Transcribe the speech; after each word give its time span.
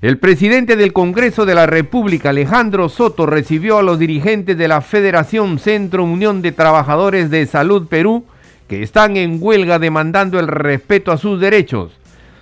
El 0.00 0.18
presidente 0.18 0.76
del 0.76 0.92
Congreso 0.92 1.46
de 1.46 1.54
la 1.54 1.66
República, 1.66 2.30
Alejandro 2.30 2.88
Soto, 2.88 3.26
recibió 3.26 3.78
a 3.78 3.82
los 3.82 3.98
dirigentes 3.98 4.58
de 4.58 4.68
la 4.68 4.80
Federación 4.80 5.58
Centro 5.58 6.04
Unión 6.04 6.42
de 6.42 6.52
Trabajadores 6.52 7.30
de 7.30 7.46
Salud 7.46 7.86
Perú, 7.86 8.24
que 8.68 8.82
están 8.82 9.16
en 9.16 9.38
huelga 9.40 9.78
demandando 9.78 10.38
el 10.40 10.48
respeto 10.48 11.12
a 11.12 11.16
sus 11.16 11.40
derechos. 11.40 11.92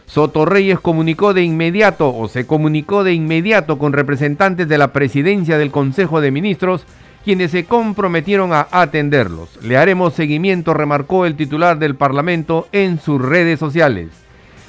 Soto 0.06 0.44
Reyes 0.44 0.80
comunicó 0.80 1.34
de 1.34 1.42
inmediato 1.42 2.14
o 2.14 2.26
se 2.26 2.46
comunicó 2.46 3.04
de 3.04 3.12
inmediato 3.12 3.78
con 3.78 3.92
representantes 3.92 4.66
de 4.68 4.78
la 4.78 4.92
presidencia 4.92 5.58
del 5.58 5.70
Consejo 5.70 6.20
de 6.20 6.30
Ministros, 6.30 6.84
quienes 7.24 7.52
se 7.52 7.64
comprometieron 7.64 8.52
a 8.52 8.66
atenderlos. 8.70 9.58
Le 9.62 9.76
haremos 9.76 10.14
seguimiento, 10.14 10.74
remarcó 10.74 11.26
el 11.26 11.36
titular 11.36 11.78
del 11.78 11.94
Parlamento 11.96 12.66
en 12.72 12.98
sus 12.98 13.22
redes 13.22 13.60
sociales. 13.60 14.08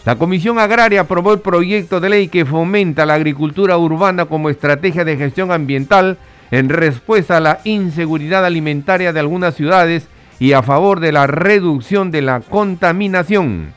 La 0.05 0.17
Comisión 0.17 0.59
Agraria 0.59 1.02
aprobó 1.02 1.31
el 1.31 1.39
proyecto 1.39 2.02
de 2.02 2.09
ley 2.09 2.27
que 2.27 2.45
fomenta 2.45 3.05
la 3.05 3.13
agricultura 3.13 3.77
urbana 3.77 4.25
como 4.25 4.49
estrategia 4.49 5.05
de 5.05 5.16
gestión 5.16 5.49
ambiental 5.53 6.17
en 6.52 6.67
respuesta 6.67 7.38
a 7.38 7.39
la 7.39 7.59
inseguridad 7.64 8.45
alimentaria 8.45 9.13
de 9.13 9.22
algunas 9.22 9.55
ciudades 9.55 10.08
y 10.39 10.52
a 10.52 10.61
favor 10.61 11.00
de 11.00 11.13
la 11.13 11.25
reducción 11.25 12.11
de 12.11 12.22
la 12.22 12.41
contaminación. 12.41 13.73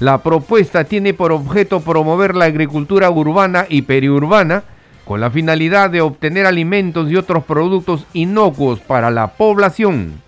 La 0.00 0.18
propuesta 0.18 0.82
tiene 0.82 1.14
por 1.14 1.30
objeto 1.30 1.78
promover 1.78 2.34
la 2.34 2.46
agricultura 2.46 3.08
urbana 3.08 3.66
y 3.68 3.82
periurbana 3.82 4.64
con 5.04 5.20
la 5.20 5.30
finalidad 5.30 5.90
de 5.90 6.00
obtener 6.00 6.44
alimentos 6.44 7.08
y 7.08 7.14
otros 7.14 7.44
productos 7.44 8.04
inocuos 8.14 8.80
para 8.80 9.12
la 9.12 9.28
población. 9.28 10.23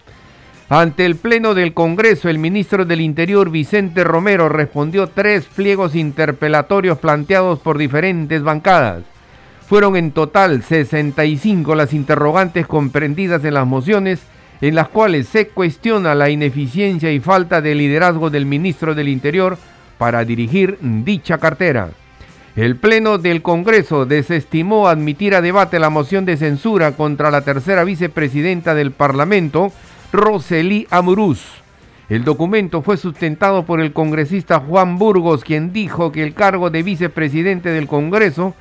Ante 0.68 1.06
el 1.06 1.14
Pleno 1.14 1.54
del 1.54 1.74
Congreso, 1.74 2.28
el 2.28 2.40
ministro 2.40 2.84
del 2.84 3.00
Interior 3.00 3.50
Vicente 3.50 4.02
Romero 4.02 4.48
respondió 4.48 5.06
tres 5.06 5.44
pliegos 5.44 5.94
interpelatorios 5.94 6.98
planteados 6.98 7.60
por 7.60 7.78
diferentes 7.78 8.42
bancadas. 8.42 9.04
Fueron 9.68 9.94
en 9.96 10.10
total 10.10 10.64
65 10.64 11.76
las 11.76 11.92
interrogantes 11.92 12.66
comprendidas 12.66 13.44
en 13.44 13.54
las 13.54 13.66
mociones, 13.66 14.22
en 14.60 14.74
las 14.74 14.88
cuales 14.88 15.28
se 15.28 15.46
cuestiona 15.46 16.16
la 16.16 16.30
ineficiencia 16.30 17.12
y 17.12 17.20
falta 17.20 17.60
de 17.60 17.76
liderazgo 17.76 18.28
del 18.30 18.44
ministro 18.44 18.96
del 18.96 19.08
Interior 19.08 19.58
para 19.98 20.24
dirigir 20.24 20.78
dicha 20.80 21.38
cartera. 21.38 21.90
El 22.56 22.74
Pleno 22.74 23.18
del 23.18 23.40
Congreso 23.40 24.04
desestimó 24.04 24.88
admitir 24.88 25.36
a 25.36 25.42
debate 25.42 25.78
la 25.78 25.90
moción 25.90 26.24
de 26.24 26.36
censura 26.36 26.92
contra 26.92 27.30
la 27.30 27.42
tercera 27.42 27.84
vicepresidenta 27.84 28.74
del 28.74 28.90
Parlamento, 28.90 29.70
Rosely 30.16 30.86
Amuruz. 30.90 31.42
El 32.08 32.24
documento 32.24 32.82
fue 32.82 32.96
sustentado 32.96 33.64
por 33.66 33.80
el 33.80 33.92
congresista 33.92 34.60
Juan 34.60 34.98
Burgos, 34.98 35.44
quien 35.44 35.72
dijo 35.72 36.10
que 36.10 36.22
el 36.22 36.34
cargo 36.34 36.70
de 36.70 36.82
vicepresidente 36.82 37.68
del 37.68 37.86
Congreso 37.86 38.54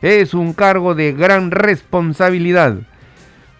es 0.00 0.34
un 0.34 0.52
cargo 0.52 0.94
de 0.94 1.12
gran 1.12 1.50
responsabilidad. 1.50 2.76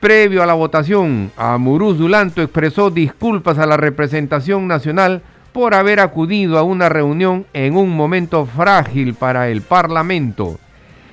Previo 0.01 0.43
a 0.43 0.47
la 0.47 0.55
votación, 0.55 1.31
Amuruz 1.37 1.99
Dulanto 1.99 2.43
expresó 2.43 2.91
disculpas 2.91 3.59
a 3.59 3.67
la 3.67 3.77
representación 3.77 4.67
nacional 4.67 5.23
por 5.53 5.75
haber 5.75 6.01
acudido 6.01 6.59
a 6.59 6.63
una 6.63 6.89
reunión 6.89 7.47
en 7.53 7.77
un 7.77 7.95
momento 7.95 8.47
frágil 8.47 9.15
para 9.15 9.49
el 9.51 9.63
Parlamento. 9.63 10.59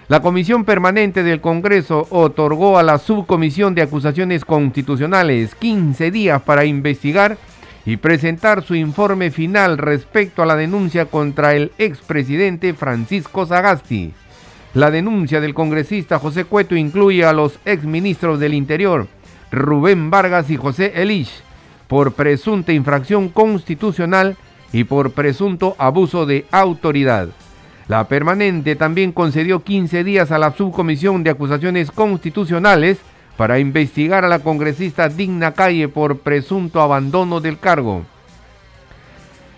La 0.10 0.22
Comisión 0.24 0.66
Permanente 0.66 1.22
del 1.22 1.40
Congreso 1.40 2.08
otorgó 2.10 2.80
a 2.80 2.84
la 2.84 2.98
Subcomisión 2.98 3.76
de 3.76 3.84
Acusaciones 3.84 4.44
Constitucionales 4.44 5.54
15 5.54 6.10
días 6.10 6.42
para 6.42 6.66
investigar 6.66 7.38
y 7.86 7.98
presentar 7.98 8.64
su 8.64 8.74
informe 8.74 9.30
final 9.30 9.78
respecto 9.78 10.42
a 10.42 10.48
la 10.48 10.56
denuncia 10.56 11.06
contra 11.06 11.54
el 11.54 11.72
expresidente 11.78 12.74
Francisco 12.74 13.46
Sagasti. 13.46 14.12
La 14.74 14.90
denuncia 14.90 15.42
del 15.42 15.54
congresista 15.54 16.18
José 16.18 16.44
Cueto 16.46 16.76
incluye 16.76 17.24
a 17.24 17.32
los 17.32 17.60
exministros 17.66 18.40
del 18.40 18.56
Interior, 18.56 19.06
Rubén 19.52 20.10
Vargas 20.10 20.50
y 20.50 20.58
José 20.58 20.92
Elish, 20.96 21.44
por 21.88 22.14
presunta 22.14 22.74
infracción 22.74 23.30
constitucional 23.30 24.38
y 24.74 24.86
por 24.86 25.12
presunto 25.12 25.76
abuso 25.78 26.26
de 26.26 26.48
autoridad. 26.50 27.30
La 27.90 28.08
permanente 28.08 28.76
también 28.76 29.12
concedió 29.12 29.64
15 29.64 30.04
días 30.04 30.32
a 30.32 30.38
la 30.38 30.52
Subcomisión 30.52 31.24
de 31.24 31.32
Acusaciones 31.32 31.90
Constitucionales 31.90 33.00
para 33.36 33.58
investigar 33.58 34.24
a 34.24 34.28
la 34.28 34.40
congresista 34.40 35.10
Digna 35.10 35.54
Calle 35.54 35.88
por 35.88 36.20
presunto 36.20 36.82
abandono 36.82 37.42
del 37.42 37.58
cargo. 37.58 38.04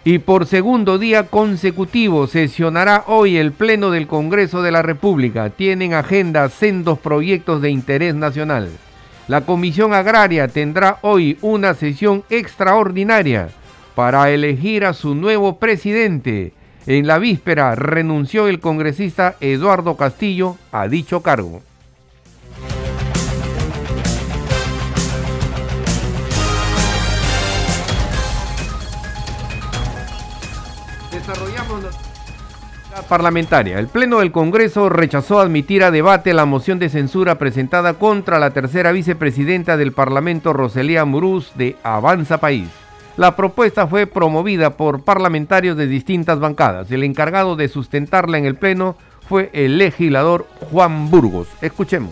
Y 0.05 0.19
por 0.19 0.45
segundo 0.45 0.97
día 0.97 1.23
consecutivo 1.27 2.25
sesionará 2.25 3.03
hoy 3.07 3.35
el 3.35 3.51
Pleno 3.51 3.91
del 3.91 4.07
Congreso 4.07 4.61
de 4.61 4.71
la 4.71 4.81
República. 4.81 5.49
Tienen 5.49 5.93
agenda 5.93 6.47
sendos 6.47 6.99
proyectos 6.99 7.61
de 7.61 7.69
interés 7.69 8.15
nacional. 8.15 8.69
La 9.27 9.41
Comisión 9.41 9.93
Agraria 9.93 10.47
tendrá 10.47 10.99
hoy 11.01 11.37
una 11.41 11.73
sesión 11.73 12.23
extraordinaria 12.29 13.49
para 13.93 14.29
elegir 14.29 14.85
a 14.85 14.93
su 14.93 15.15
nuevo 15.15 15.59
presidente 15.59 16.53
en 16.87 17.07
la 17.07 17.19
víspera 17.19 17.75
renunció 17.75 18.47
el 18.47 18.59
congresista 18.59 19.35
Eduardo 19.39 19.95
Castillo 19.95 20.57
a 20.71 20.87
dicho 20.87 21.21
cargo. 21.21 21.61
Desarrollamos 31.11 31.83
la 31.83 33.01
parlamentaria. 33.07 33.79
El 33.79 33.87
Pleno 33.87 34.19
del 34.19 34.31
Congreso 34.31 34.89
rechazó 34.89 35.39
admitir 35.39 35.83
a 35.83 35.91
debate 35.91 36.33
la 36.33 36.45
moción 36.45 36.79
de 36.79 36.89
censura 36.89 37.35
presentada 37.35 37.93
contra 37.93 38.39
la 38.39 38.51
tercera 38.51 38.91
vicepresidenta 38.91 39.77
del 39.77 39.93
Parlamento, 39.93 40.51
Roselía 40.51 41.05
Muruz, 41.05 41.51
de 41.55 41.77
Avanza 41.83 42.39
País. 42.39 42.69
La 43.21 43.35
propuesta 43.35 43.85
fue 43.85 44.07
promovida 44.07 44.75
por 44.77 45.03
parlamentarios 45.03 45.77
de 45.77 45.85
distintas 45.85 46.39
bancadas. 46.39 46.89
El 46.89 47.03
encargado 47.03 47.55
de 47.55 47.67
sustentarla 47.67 48.39
en 48.39 48.45
el 48.45 48.55
Pleno 48.55 48.95
fue 49.29 49.51
el 49.53 49.77
legislador 49.77 50.47
Juan 50.71 51.11
Burgos. 51.11 51.47
Escuchemos. 51.61 52.09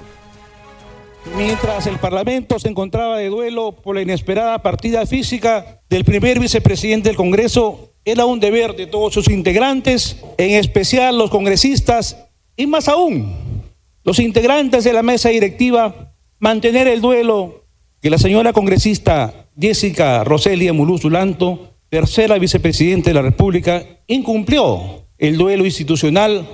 Mientras 1.35 1.87
el 1.87 1.97
Parlamento 1.97 2.59
se 2.59 2.69
encontraba 2.69 3.17
de 3.17 3.29
duelo 3.29 3.71
por 3.71 3.95
la 3.95 4.03
inesperada 4.03 4.61
partida 4.61 5.07
física 5.07 5.81
del 5.89 6.05
primer 6.05 6.39
vicepresidente 6.39 7.09
del 7.09 7.17
Congreso, 7.17 7.95
era 8.05 8.25
un 8.25 8.39
deber 8.39 8.75
de 8.75 8.85
todos 8.85 9.11
sus 9.11 9.31
integrantes, 9.31 10.23
en 10.37 10.51
especial 10.59 11.17
los 11.17 11.31
congresistas 11.31 12.23
y 12.55 12.67
más 12.67 12.87
aún 12.87 13.63
los 14.03 14.19
integrantes 14.19 14.83
de 14.83 14.93
la 14.93 15.01
mesa 15.01 15.29
directiva, 15.29 16.13
mantener 16.37 16.87
el 16.87 17.01
duelo 17.01 17.65
que 18.01 18.09
la 18.09 18.17
señora 18.17 18.53
congresista 18.53 19.47
Jessica 19.59 20.23
Roselia 20.23 20.73
Muluz 20.73 21.01
Dulanto, 21.01 21.73
tercera 21.89 22.37
vicepresidenta 22.37 23.09
de 23.09 23.13
la 23.13 23.21
República, 23.21 23.83
incumplió 24.07 25.03
el 25.17 25.37
duelo 25.37 25.65
institucional 25.65 26.47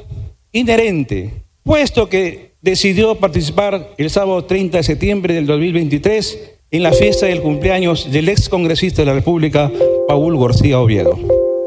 inherente, 0.51 1.43
puesto 1.63 2.09
que 2.09 2.55
decidió 2.61 3.15
participar 3.15 3.93
el 3.97 4.09
sábado 4.09 4.45
30 4.45 4.77
de 4.77 4.83
septiembre 4.83 5.33
del 5.35 5.45
2023 5.45 6.51
en 6.71 6.83
la 6.83 6.93
fiesta 6.93 7.27
del 7.27 7.41
cumpleaños 7.41 8.11
del 8.11 8.27
ex 8.27 8.49
congresista 8.49 9.03
de 9.03 9.05
la 9.05 9.13
República, 9.13 9.71
Paul 10.07 10.39
García 10.39 10.79
Oviedo. 10.79 11.19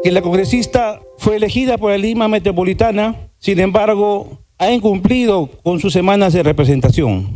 Que 0.02 0.10
la 0.10 0.22
congresista 0.22 1.00
fue 1.18 1.36
elegida 1.36 1.78
por 1.78 1.92
la 1.92 1.98
Lima 1.98 2.26
Metropolitana, 2.26 3.30
sin 3.38 3.60
embargo, 3.60 4.40
ha 4.58 4.72
incumplido 4.72 5.48
con 5.62 5.78
sus 5.78 5.92
semanas 5.92 6.32
de 6.32 6.42
representación, 6.42 7.28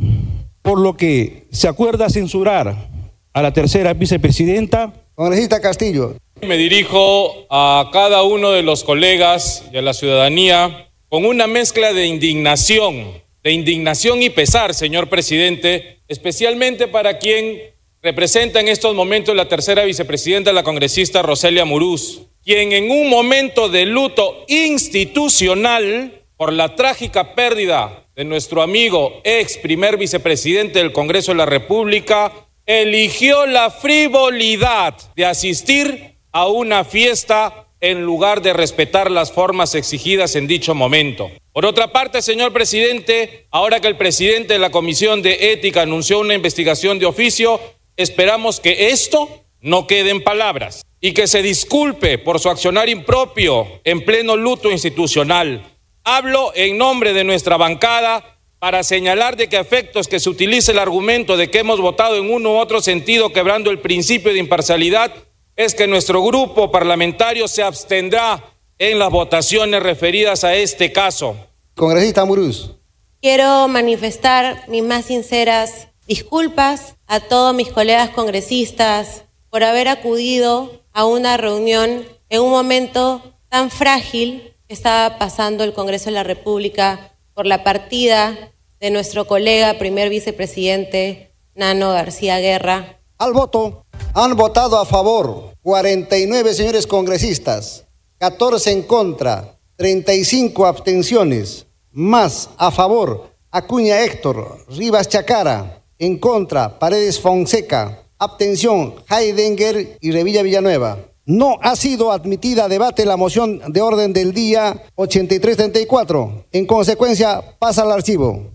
por 0.63 0.79
lo 0.79 0.97
que 0.97 1.45
se 1.51 1.69
acuerda 1.69 2.09
censurar 2.09 2.89
a 3.33 3.43
la 3.43 3.53
tercera 3.53 3.93
vicepresidenta. 3.95 4.93
Congresista 5.15 5.61
Castillo. 5.61 6.17
Me 6.41 6.57
dirijo 6.57 7.47
a 7.51 7.91
cada 7.93 8.23
uno 8.23 8.51
de 8.51 8.63
los 8.63 8.83
colegas 8.85 9.65
y 9.73 9.77
a 9.77 9.83
la 9.83 9.95
ciudadanía 9.95 10.89
con 11.09 11.25
una 11.25 11.47
mezcla 11.47 11.93
de 11.93 12.07
indignación, 12.07 13.07
de 13.43 13.53
indignación 13.53 14.23
y 14.23 14.31
pesar, 14.31 14.75
señor 14.75 15.09
presidente, 15.09 16.01
especialmente 16.09 16.89
para 16.89 17.19
quien 17.19 17.61
representa 18.03 18.61
en 18.61 18.69
estos 18.69 18.95
momentos 18.95 19.37
la 19.37 19.49
tercera 19.49 19.85
vicepresidenta, 19.85 20.53
la 20.53 20.65
congresista 20.65 21.23
Roselia 21.23 21.65
Muruz, 21.65 22.23
quien 22.43 22.73
en 22.73 22.91
un 22.91 23.09
momento 23.09 23.69
de 23.69 23.87
luto 23.87 24.45
institucional 24.49 26.23
por 26.37 26.53
la 26.53 26.75
trágica 26.75 27.35
pérdida 27.35 28.02
de 28.15 28.25
nuestro 28.25 28.63
amigo 28.63 29.21
ex 29.25 29.57
primer 29.57 29.97
vicepresidente 29.97 30.79
del 30.79 30.93
Congreso 30.93 31.33
de 31.33 31.39
la 31.39 31.47
República 31.47 32.33
eligió 32.67 33.47
la 33.47 33.71
frivolidad 33.71 34.95
de 35.17 35.27
asistir 35.27 36.17
a 36.31 36.47
una 36.47 36.85
fiesta 36.85 37.67
en 37.81 38.03
lugar 38.03 38.43
de 38.43 38.53
respetar 38.53 39.11
las 39.11 39.33
formas 39.33 39.75
exigidas 39.75 40.37
en 40.37 40.47
dicho 40.47 40.75
momento. 40.75 41.31
Por 41.53 41.67
otra 41.67 41.91
parte, 41.91 42.23
señor 42.23 42.53
presidente, 42.53 43.47
ahora 43.51 43.81
que 43.81 43.89
el 43.89 43.97
presidente 43.97 44.55
de 44.55 44.61
la 44.61 44.71
Comisión 44.71 45.21
de 45.21 45.53
Ética 45.53 45.83
anunció 45.83 46.21
una 46.21 46.35
investigación 46.35 46.99
de 46.99 47.07
oficio, 47.07 47.61
esperamos 47.97 48.61
que 48.61 48.91
esto 48.91 49.45
no 49.61 49.87
quede 49.87 50.11
en 50.11 50.23
palabras 50.23 50.85
y 51.01 51.13
que 51.13 51.27
se 51.27 51.43
disculpe 51.43 52.19
por 52.19 52.39
su 52.39 52.49
accionar 52.49 52.89
impropio 52.89 53.81
en 53.85 54.05
pleno 54.05 54.37
luto 54.37 54.71
institucional. 54.71 55.67
Hablo 56.05 56.53
en 56.55 56.79
nombre 56.79 57.13
de 57.13 57.23
nuestra 57.23 57.57
bancada 57.57 58.39
para 58.59 58.83
señalar 58.83 59.37
de 59.37 59.49
que 59.49 59.57
a 59.57 59.61
efectos 59.61 60.09
que 60.09 60.19
se 60.19 60.29
utilice 60.29 60.73
el 60.73 60.79
argumento 60.79 61.37
de 61.37 61.49
que 61.51 61.61
hemos 61.61 61.81
votado 61.81 62.17
en 62.17 62.31
uno 62.31 62.53
u 62.53 62.57
otro 62.57 62.81
sentido 62.81 63.33
quebrando 63.33 63.71
el 63.71 63.79
principio 63.79 64.33
de 64.33 64.39
imparcialidad, 64.39 65.13
es 65.55 65.75
que 65.75 65.87
nuestro 65.87 66.23
grupo 66.23 66.71
parlamentario 66.71 67.47
se 67.47 67.63
abstendrá 67.63 68.43
en 68.79 68.99
las 68.99 69.11
votaciones 69.11 69.83
referidas 69.83 70.43
a 70.43 70.55
este 70.55 70.91
caso. 70.91 71.37
Congresista 71.75 72.25
Muruz. 72.25 72.73
Quiero 73.21 73.69
manifestar 73.69 74.69
mis 74.69 74.83
más 74.83 75.07
sinceras 75.07 75.89
disculpas 76.09 76.97
a 77.07 77.21
todos 77.21 77.55
mis 77.55 77.69
colegas 77.69 78.11
congresistas 78.11 79.25
por 79.51 79.63
haber 79.63 79.87
acudido 79.87 80.83
a 80.93 81.05
una 81.05 81.37
reunión 81.37 82.05
en 82.29 82.41
un 82.41 82.51
momento 82.51 83.23
tan 83.49 83.71
frágil 83.71 84.52
estaba 84.73 85.19
pasando 85.19 85.65
el 85.65 85.75
Congreso 85.75 86.07
de 86.07 86.13
la 86.13 86.23
República 86.25 87.13
por 87.35 87.47
la 87.47 87.63
partida 87.65 88.53
de 88.81 88.91
nuestro 88.91 89.27
colega 89.27 89.79
primer 89.79 90.09
vicepresidente 90.09 91.35
Nano 91.55 91.93
García 91.93 92.39
Guerra. 92.39 93.01
Al 93.19 93.33
voto 93.33 93.87
han 94.15 94.37
votado 94.37 94.79
a 94.79 94.87
favor 94.87 95.55
49 95.63 96.55
señores 96.55 96.87
congresistas, 96.87 97.85
14 98.19 98.73
en 98.73 98.83
contra, 98.83 99.59
35 99.77 100.67
abstenciones, 100.67 101.67
más 101.91 102.51
a 102.57 102.71
favor 102.71 103.31
Acuña 103.51 104.01
Héctor, 104.03 104.65
Rivas 104.69 105.09
Chacara, 105.09 105.85
en 105.99 106.19
contra 106.19 106.79
Paredes 106.79 107.21
Fonseca, 107.21 108.05
abstención 108.19 108.95
Heidenger 109.09 109.99
y 110.01 110.11
Revilla 110.11 110.43
Villanueva. 110.43 111.12
No 111.25 111.59
ha 111.63 111.77
sido 111.77 112.11
admitida 112.11 112.65
a 112.65 112.69
debate 112.69 113.07
la 113.07 113.17
moción 113.17 113.61
de 113.69 113.81
orden 113.81 114.13
del 114.13 114.33
día 114.33 114.75
8334. 114.97 116.47
En 116.51 116.67
consecuencia, 116.67 117.41
pasa 117.61 117.83
al 117.83 117.93
archivo. 117.93 118.51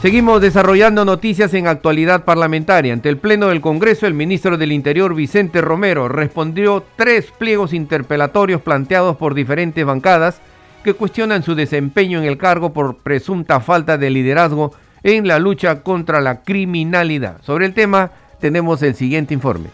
Seguimos 0.00 0.40
desarrollando 0.40 1.04
noticias 1.04 1.54
en 1.54 1.66
actualidad 1.66 2.24
parlamentaria. 2.24 2.92
Ante 2.92 3.08
el 3.08 3.18
Pleno 3.18 3.48
del 3.48 3.60
Congreso, 3.60 4.06
el 4.06 4.14
ministro 4.14 4.56
del 4.56 4.70
Interior, 4.70 5.16
Vicente 5.16 5.60
Romero, 5.60 6.06
respondió 6.06 6.84
tres 6.94 7.32
pliegos 7.36 7.72
interpelatorios 7.72 8.60
planteados 8.60 9.16
por 9.16 9.34
diferentes 9.34 9.84
bancadas 9.84 10.40
que 10.84 10.94
cuestionan 10.94 11.42
su 11.42 11.56
desempeño 11.56 12.20
en 12.20 12.26
el 12.26 12.38
cargo 12.38 12.72
por 12.72 12.98
presunta 12.98 13.58
falta 13.58 13.98
de 13.98 14.10
liderazgo 14.10 14.72
en 15.02 15.26
la 15.26 15.40
lucha 15.40 15.82
contra 15.82 16.20
la 16.20 16.42
criminalidad. 16.42 17.42
Sobre 17.42 17.66
el 17.66 17.74
tema 17.74 18.12
tenemos 18.40 18.82
el 18.82 18.94
siguiente 18.94 19.34
informe. 19.34 19.68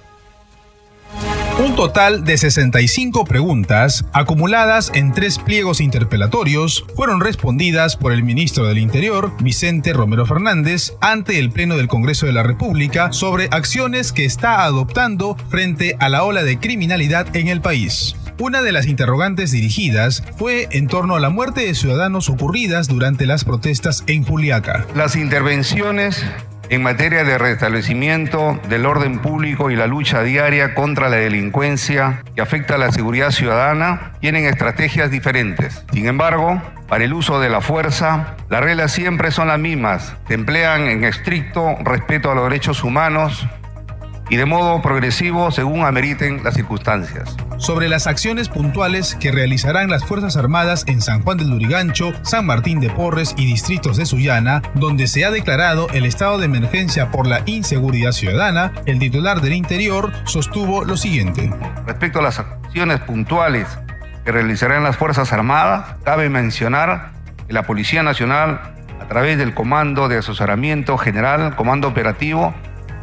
Un 1.58 1.76
total 1.76 2.24
de 2.24 2.38
65 2.38 3.24
preguntas, 3.24 4.06
acumuladas 4.12 4.90
en 4.94 5.12
tres 5.12 5.38
pliegos 5.38 5.80
interpelatorios, 5.80 6.84
fueron 6.96 7.20
respondidas 7.20 7.96
por 7.96 8.12
el 8.12 8.24
ministro 8.24 8.66
del 8.66 8.78
Interior, 8.78 9.32
Vicente 9.38 9.92
Romero 9.92 10.24
Fernández, 10.24 10.94
ante 11.00 11.38
el 11.38 11.50
Pleno 11.50 11.76
del 11.76 11.88
Congreso 11.88 12.26
de 12.26 12.32
la 12.32 12.42
República 12.42 13.12
sobre 13.12 13.48
acciones 13.50 14.12
que 14.12 14.24
está 14.24 14.64
adoptando 14.64 15.36
frente 15.50 15.96
a 16.00 16.08
la 16.08 16.24
ola 16.24 16.42
de 16.42 16.58
criminalidad 16.58 17.36
en 17.36 17.48
el 17.48 17.60
país. 17.60 18.16
Una 18.40 18.62
de 18.62 18.72
las 18.72 18.86
interrogantes 18.86 19.52
dirigidas 19.52 20.24
fue 20.36 20.68
en 20.72 20.88
torno 20.88 21.16
a 21.16 21.20
la 21.20 21.28
muerte 21.28 21.60
de 21.60 21.74
ciudadanos 21.74 22.30
ocurridas 22.30 22.88
durante 22.88 23.26
las 23.26 23.44
protestas 23.44 24.04
en 24.06 24.24
Juliaca. 24.24 24.86
Las 24.96 25.16
intervenciones 25.16 26.24
en 26.72 26.82
materia 26.82 27.22
de 27.22 27.36
restablecimiento 27.36 28.58
del 28.66 28.86
orden 28.86 29.18
público 29.18 29.70
y 29.70 29.76
la 29.76 29.86
lucha 29.86 30.22
diaria 30.22 30.74
contra 30.74 31.10
la 31.10 31.18
delincuencia 31.18 32.22
que 32.34 32.40
afecta 32.40 32.76
a 32.76 32.78
la 32.78 32.90
seguridad 32.90 33.30
ciudadana 33.30 34.12
tienen 34.20 34.46
estrategias 34.46 35.10
diferentes. 35.10 35.84
Sin 35.92 36.06
embargo, 36.06 36.62
para 36.88 37.04
el 37.04 37.12
uso 37.12 37.40
de 37.40 37.50
la 37.50 37.60
fuerza, 37.60 38.36
las 38.48 38.62
reglas 38.62 38.90
siempre 38.90 39.30
son 39.32 39.48
las 39.48 39.58
mismas. 39.58 40.16
Se 40.26 40.32
emplean 40.32 40.88
en 40.88 41.04
estricto 41.04 41.76
respeto 41.84 42.30
a 42.30 42.34
los 42.34 42.44
derechos 42.44 42.82
humanos, 42.82 43.46
y 44.32 44.36
de 44.36 44.46
modo 44.46 44.80
progresivo 44.80 45.50
según 45.50 45.84
ameriten 45.84 46.42
las 46.42 46.54
circunstancias. 46.54 47.36
Sobre 47.58 47.90
las 47.90 48.06
acciones 48.06 48.48
puntuales 48.48 49.14
que 49.20 49.30
realizarán 49.30 49.90
las 49.90 50.06
Fuerzas 50.06 50.38
Armadas 50.38 50.84
en 50.86 51.02
San 51.02 51.20
Juan 51.20 51.36
del 51.36 51.50
Lurigancho, 51.50 52.14
San 52.22 52.46
Martín 52.46 52.80
de 52.80 52.88
Porres 52.88 53.34
y 53.36 53.44
distritos 53.44 53.98
de 53.98 54.06
Sullana, 54.06 54.62
donde 54.72 55.06
se 55.06 55.26
ha 55.26 55.30
declarado 55.30 55.86
el 55.90 56.06
estado 56.06 56.38
de 56.38 56.46
emergencia 56.46 57.10
por 57.10 57.26
la 57.26 57.42
inseguridad 57.44 58.12
ciudadana, 58.12 58.72
el 58.86 58.98
titular 58.98 59.42
del 59.42 59.52
Interior 59.52 60.10
sostuvo 60.24 60.82
lo 60.82 60.96
siguiente. 60.96 61.52
Respecto 61.86 62.20
a 62.20 62.22
las 62.22 62.38
acciones 62.38 63.00
puntuales 63.00 63.68
que 64.24 64.32
realizarán 64.32 64.82
las 64.82 64.96
Fuerzas 64.96 65.30
Armadas, 65.34 65.96
cabe 66.04 66.30
mencionar 66.30 67.12
que 67.46 67.52
la 67.52 67.64
Policía 67.64 68.02
Nacional, 68.02 68.62
a 68.98 69.06
través 69.08 69.36
del 69.36 69.52
Comando 69.52 70.08
de 70.08 70.16
Asesoramiento 70.16 70.96
General, 70.96 71.54
Comando 71.54 71.88
Operativo, 71.88 72.54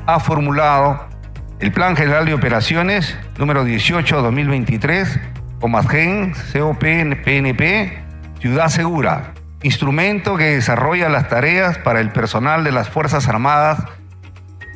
ha 0.07 0.19
formulado 0.19 1.07
el 1.59 1.73
Plan 1.73 1.95
General 1.95 2.25
de 2.25 2.33
Operaciones 2.33 3.17
número 3.37 3.65
18-2023, 3.65 5.19
Comasgen, 5.59 6.33
COPNP, 6.53 7.97
Ciudad 8.39 8.69
Segura, 8.69 9.33
instrumento 9.61 10.37
que 10.37 10.55
desarrolla 10.55 11.09
las 11.09 11.27
tareas 11.27 11.77
para 11.77 11.99
el 11.99 12.11
personal 12.11 12.63
de 12.63 12.71
las 12.71 12.89
Fuerzas 12.89 13.27
Armadas 13.27 13.83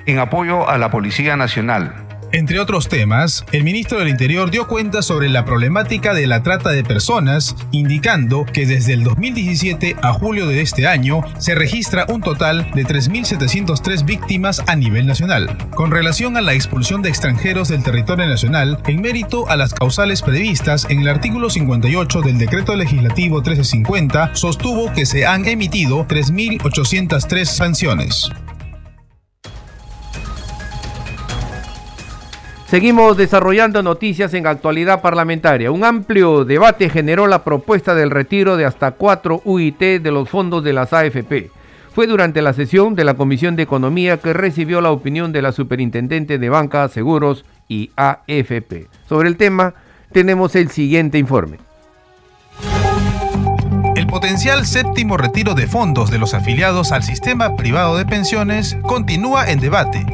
en 0.06 0.20
apoyo 0.20 0.70
a 0.70 0.78
la 0.78 0.92
Policía 0.92 1.38
Nacional. 1.38 2.03
Entre 2.36 2.60
otros 2.60 2.90
temas, 2.90 3.46
el 3.52 3.64
ministro 3.64 4.00
del 4.00 4.10
Interior 4.10 4.50
dio 4.50 4.68
cuenta 4.68 5.04
sobre 5.04 5.30
la 5.30 5.46
problemática 5.46 6.16
de 6.16 6.26
la 6.26 6.42
trata 6.42 6.72
de 6.72 6.84
personas, 6.84 7.56
indicando 7.70 8.44
que 8.44 8.66
desde 8.66 8.94
el 8.94 9.04
2017 9.04 9.98
a 10.02 10.14
julio 10.14 10.48
de 10.48 10.62
este 10.62 10.88
año 10.88 11.22
se 11.38 11.54
registra 11.54 12.08
un 12.10 12.22
total 12.22 12.72
de 12.74 12.88
3.703 12.88 14.04
víctimas 14.04 14.64
a 14.66 14.76
nivel 14.76 15.06
nacional. 15.06 15.56
Con 15.76 15.92
relación 15.92 16.36
a 16.36 16.42
la 16.42 16.56
expulsión 16.56 17.04
de 17.04 17.10
extranjeros 17.10 17.68
del 17.68 17.84
territorio 17.84 18.26
nacional, 18.26 18.82
en 18.88 19.00
mérito 19.00 19.48
a 19.48 19.56
las 19.56 19.76
causales 19.76 20.24
previstas 20.24 20.88
en 20.90 21.02
el 21.02 21.10
artículo 21.10 21.52
58 21.52 22.22
del 22.22 22.40
Decreto 22.40 22.76
Legislativo 22.76 23.42
1350, 23.42 24.34
sostuvo 24.34 24.92
que 24.92 25.06
se 25.06 25.28
han 25.28 25.48
emitido 25.48 26.08
3.803 26.08 27.46
sanciones. 27.46 28.32
Seguimos 32.74 33.18
desarrollando 33.18 33.84
noticias 33.84 34.34
en 34.34 34.48
actualidad 34.48 35.00
parlamentaria. 35.00 35.70
Un 35.70 35.84
amplio 35.84 36.44
debate 36.44 36.90
generó 36.90 37.28
la 37.28 37.44
propuesta 37.44 37.94
del 37.94 38.10
retiro 38.10 38.58
de 38.58 38.66
hasta 38.66 38.94
cuatro 38.94 39.44
UIT 39.46 40.02
de 40.02 40.12
los 40.12 40.28
fondos 40.28 40.64
de 40.64 40.74
las 40.74 40.92
AFP. 40.92 41.52
Fue 41.94 42.08
durante 42.08 42.42
la 42.42 42.52
sesión 42.52 42.96
de 42.96 43.04
la 43.04 43.14
Comisión 43.14 43.56
de 43.56 43.62
Economía 43.62 44.18
que 44.18 44.34
recibió 44.34 44.82
la 44.82 44.90
opinión 44.90 45.32
de 45.32 45.44
la 45.44 45.52
Superintendente 45.52 46.40
de 46.40 46.50
Banca, 46.50 46.90
Seguros 46.90 47.46
y 47.68 47.92
AFP. 47.96 48.88
Sobre 49.08 49.30
el 49.30 49.38
tema 49.38 49.76
tenemos 50.12 50.56
el 50.56 50.72
siguiente 50.72 51.20
informe. 51.20 51.60
El 53.96 54.08
potencial 54.08 54.66
séptimo 54.66 55.18
retiro 55.18 55.54
de 55.54 55.68
fondos 55.68 56.10
de 56.10 56.18
los 56.18 56.34
afiliados 56.34 56.92
al 56.92 57.04
sistema 57.04 57.56
privado 57.56 57.98
de 57.98 58.08
pensiones 58.08 58.76
continúa 58.88 59.52
en 59.52 59.60
debate 59.60 60.08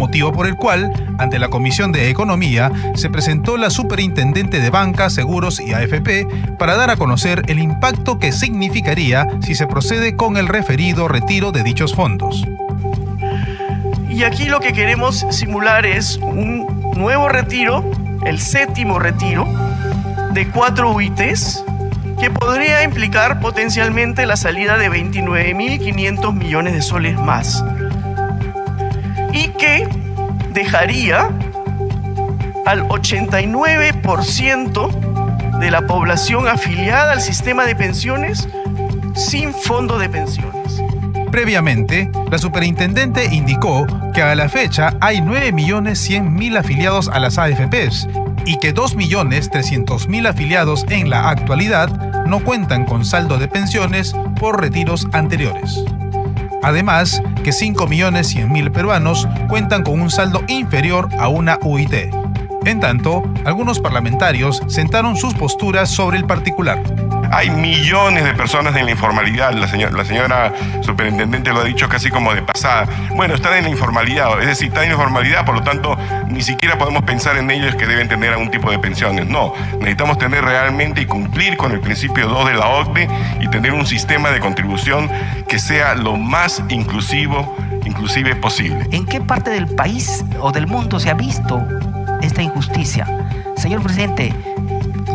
motivo 0.00 0.32
por 0.32 0.46
el 0.46 0.56
cual, 0.56 0.90
ante 1.18 1.38
la 1.38 1.48
Comisión 1.48 1.92
de 1.92 2.08
Economía, 2.08 2.72
se 2.94 3.10
presentó 3.10 3.58
la 3.58 3.68
Superintendente 3.68 4.58
de 4.58 4.70
Banca, 4.70 5.10
Seguros 5.10 5.60
y 5.60 5.74
AFP 5.74 6.56
para 6.58 6.74
dar 6.74 6.88
a 6.88 6.96
conocer 6.96 7.42
el 7.48 7.58
impacto 7.58 8.18
que 8.18 8.32
significaría 8.32 9.28
si 9.42 9.54
se 9.54 9.66
procede 9.66 10.16
con 10.16 10.38
el 10.38 10.48
referido 10.48 11.06
retiro 11.06 11.52
de 11.52 11.62
dichos 11.62 11.94
fondos. 11.94 12.48
Y 14.08 14.24
aquí 14.24 14.46
lo 14.46 14.60
que 14.60 14.72
queremos 14.72 15.26
simular 15.30 15.84
es 15.84 16.16
un 16.16 16.66
nuevo 16.96 17.28
retiro, 17.28 17.84
el 18.24 18.40
séptimo 18.40 18.98
retiro, 18.98 19.46
de 20.32 20.48
cuatro 20.48 20.92
UITs 20.92 21.62
que 22.18 22.30
podría 22.30 22.82
implicar 22.84 23.40
potencialmente 23.40 24.24
la 24.24 24.36
salida 24.36 24.78
de 24.78 24.90
29.500 24.90 26.32
millones 26.34 26.72
de 26.72 26.82
soles 26.82 27.18
más 27.18 27.62
y 29.32 29.48
que 29.48 29.88
dejaría 30.52 31.30
al 32.66 32.86
89% 32.88 35.58
de 35.58 35.70
la 35.70 35.86
población 35.86 36.48
afiliada 36.48 37.12
al 37.12 37.20
sistema 37.20 37.64
de 37.64 37.76
pensiones 37.76 38.48
sin 39.14 39.52
fondo 39.52 39.98
de 39.98 40.08
pensiones. 40.08 40.82
Previamente, 41.30 42.10
la 42.30 42.38
superintendente 42.38 43.26
indicó 43.26 43.86
que 44.12 44.22
a 44.22 44.34
la 44.34 44.48
fecha 44.48 44.96
hay 45.00 45.18
9.100.000 45.18 46.58
afiliados 46.58 47.08
a 47.08 47.20
las 47.20 47.38
AFPs 47.38 48.08
y 48.44 48.58
que 48.58 48.74
2.300.000 48.74 50.28
afiliados 50.28 50.84
en 50.88 51.08
la 51.08 51.28
actualidad 51.28 52.26
no 52.26 52.40
cuentan 52.40 52.84
con 52.84 53.04
saldo 53.04 53.38
de 53.38 53.48
pensiones 53.48 54.14
por 54.40 54.60
retiros 54.60 55.06
anteriores. 55.12 55.84
Además, 56.62 57.22
que 57.42 57.50
5.100.000 57.50 58.70
peruanos 58.72 59.28
cuentan 59.48 59.82
con 59.82 60.00
un 60.00 60.10
saldo 60.10 60.42
inferior 60.48 61.08
a 61.18 61.28
una 61.28 61.58
UIT. 61.62 61.94
En 62.64 62.80
tanto, 62.80 63.22
algunos 63.44 63.80
parlamentarios 63.80 64.62
sentaron 64.66 65.16
sus 65.16 65.34
posturas 65.34 65.88
sobre 65.88 66.18
el 66.18 66.24
particular. 66.24 66.82
Hay 67.32 67.48
millones 67.50 68.24
de 68.24 68.34
personas 68.34 68.74
en 68.76 68.86
la 68.86 68.90
informalidad, 68.90 69.52
la 69.52 69.68
señora, 69.68 70.52
superintendente 70.82 71.52
lo 71.52 71.60
ha 71.60 71.64
dicho 71.64 71.88
casi 71.88 72.10
como 72.10 72.34
de 72.34 72.42
pasada. 72.42 72.86
Bueno, 73.14 73.34
están 73.34 73.54
en 73.54 73.64
la 73.64 73.70
informalidad, 73.70 74.40
es 74.40 74.46
decir, 74.46 74.68
están 74.68 74.84
en 74.84 74.90
la 74.90 74.94
informalidad, 74.96 75.44
por 75.44 75.54
lo 75.54 75.62
tanto, 75.62 75.96
ni 76.28 76.42
siquiera 76.42 76.76
podemos 76.76 77.04
pensar 77.04 77.36
en 77.36 77.50
ellos 77.50 77.76
que 77.76 77.86
deben 77.86 78.08
tener 78.08 78.32
algún 78.32 78.50
tipo 78.50 78.70
de 78.70 78.78
pensiones. 78.80 79.26
No, 79.26 79.54
necesitamos 79.78 80.18
tener 80.18 80.44
realmente 80.44 81.02
y 81.02 81.06
cumplir 81.06 81.56
con 81.56 81.70
el 81.72 81.80
principio 81.80 82.28
2 82.28 82.48
de 82.48 82.54
la 82.54 82.68
OCDE 82.68 83.08
y 83.40 83.48
tener 83.48 83.72
un 83.74 83.86
sistema 83.86 84.30
de 84.30 84.40
contribución 84.40 85.08
que 85.46 85.58
sea 85.60 85.94
lo 85.94 86.16
más 86.16 86.62
inclusivo, 86.68 87.56
inclusive 87.84 88.34
posible. 88.34 88.88
¿En 88.90 89.06
qué 89.06 89.20
parte 89.20 89.50
del 89.50 89.66
país 89.68 90.24
o 90.40 90.50
del 90.50 90.66
mundo 90.66 90.98
se 90.98 91.10
ha 91.10 91.14
visto 91.14 91.64
esta 92.22 92.42
injusticia? 92.42 93.06
Señor 93.56 93.82
presidente, 93.82 94.34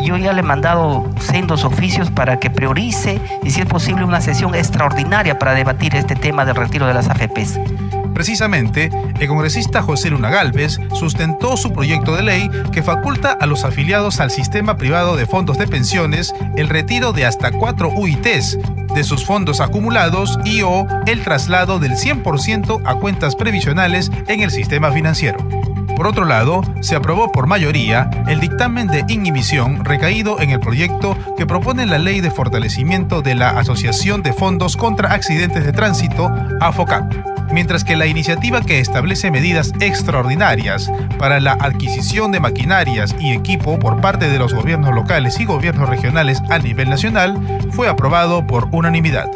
yo 0.06 0.16
ya 0.16 0.32
le 0.32 0.40
he 0.40 0.44
mandado 0.44 1.04
sendos 1.18 1.64
oficios 1.64 2.10
para 2.12 2.38
que 2.38 2.48
priorice 2.48 3.20
y 3.42 3.50
si 3.50 3.60
es 3.60 3.66
posible 3.66 4.04
una 4.04 4.20
sesión 4.20 4.54
extraordinaria 4.54 5.38
para 5.38 5.52
debatir 5.52 5.96
este 5.96 6.14
tema 6.14 6.44
del 6.44 6.54
retiro 6.54 6.86
de 6.86 6.94
las 6.94 7.08
AFPs. 7.08 7.58
Precisamente, 8.14 8.90
el 9.18 9.28
congresista 9.28 9.82
José 9.82 10.10
Luna 10.10 10.30
Galvez 10.30 10.78
sustentó 10.94 11.56
su 11.56 11.72
proyecto 11.72 12.16
de 12.16 12.22
ley 12.22 12.50
que 12.72 12.82
faculta 12.82 13.32
a 13.32 13.46
los 13.46 13.64
afiliados 13.64 14.20
al 14.20 14.30
sistema 14.30 14.76
privado 14.78 15.16
de 15.16 15.26
fondos 15.26 15.58
de 15.58 15.66
pensiones 15.66 16.34
el 16.56 16.68
retiro 16.68 17.12
de 17.12 17.26
hasta 17.26 17.50
cuatro 17.50 17.90
UITs 17.90 18.58
de 18.94 19.04
sus 19.04 19.26
fondos 19.26 19.60
acumulados 19.60 20.38
y 20.44 20.62
o 20.62 20.86
el 21.06 21.22
traslado 21.22 21.78
del 21.78 21.92
100% 21.92 22.80
a 22.86 22.94
cuentas 22.94 23.36
previsionales 23.36 24.10
en 24.28 24.40
el 24.40 24.50
sistema 24.50 24.90
financiero. 24.92 25.46
Por 25.96 26.06
otro 26.06 26.26
lado, 26.26 26.60
se 26.80 26.94
aprobó 26.94 27.32
por 27.32 27.46
mayoría 27.46 28.10
el 28.28 28.38
dictamen 28.38 28.86
de 28.86 29.06
inhibición 29.08 29.82
recaído 29.82 30.38
en 30.40 30.50
el 30.50 30.60
proyecto 30.60 31.16
que 31.38 31.46
propone 31.46 31.86
la 31.86 31.98
Ley 31.98 32.20
de 32.20 32.30
Fortalecimiento 32.30 33.22
de 33.22 33.34
la 33.34 33.58
Asociación 33.58 34.22
de 34.22 34.34
Fondos 34.34 34.76
contra 34.76 35.14
Accidentes 35.14 35.64
de 35.64 35.72
Tránsito, 35.72 36.30
AFOCAP, 36.60 37.14
mientras 37.50 37.82
que 37.82 37.96
la 37.96 38.04
iniciativa 38.04 38.60
que 38.60 38.78
establece 38.78 39.30
medidas 39.30 39.72
extraordinarias 39.80 40.92
para 41.18 41.40
la 41.40 41.52
adquisición 41.52 42.30
de 42.30 42.40
maquinarias 42.40 43.16
y 43.18 43.32
equipo 43.32 43.78
por 43.78 44.02
parte 44.02 44.28
de 44.28 44.38
los 44.38 44.52
gobiernos 44.52 44.94
locales 44.94 45.40
y 45.40 45.46
gobiernos 45.46 45.88
regionales 45.88 46.42
a 46.50 46.58
nivel 46.58 46.90
nacional 46.90 47.38
fue 47.70 47.88
aprobado 47.88 48.46
por 48.46 48.68
unanimidad. 48.70 49.30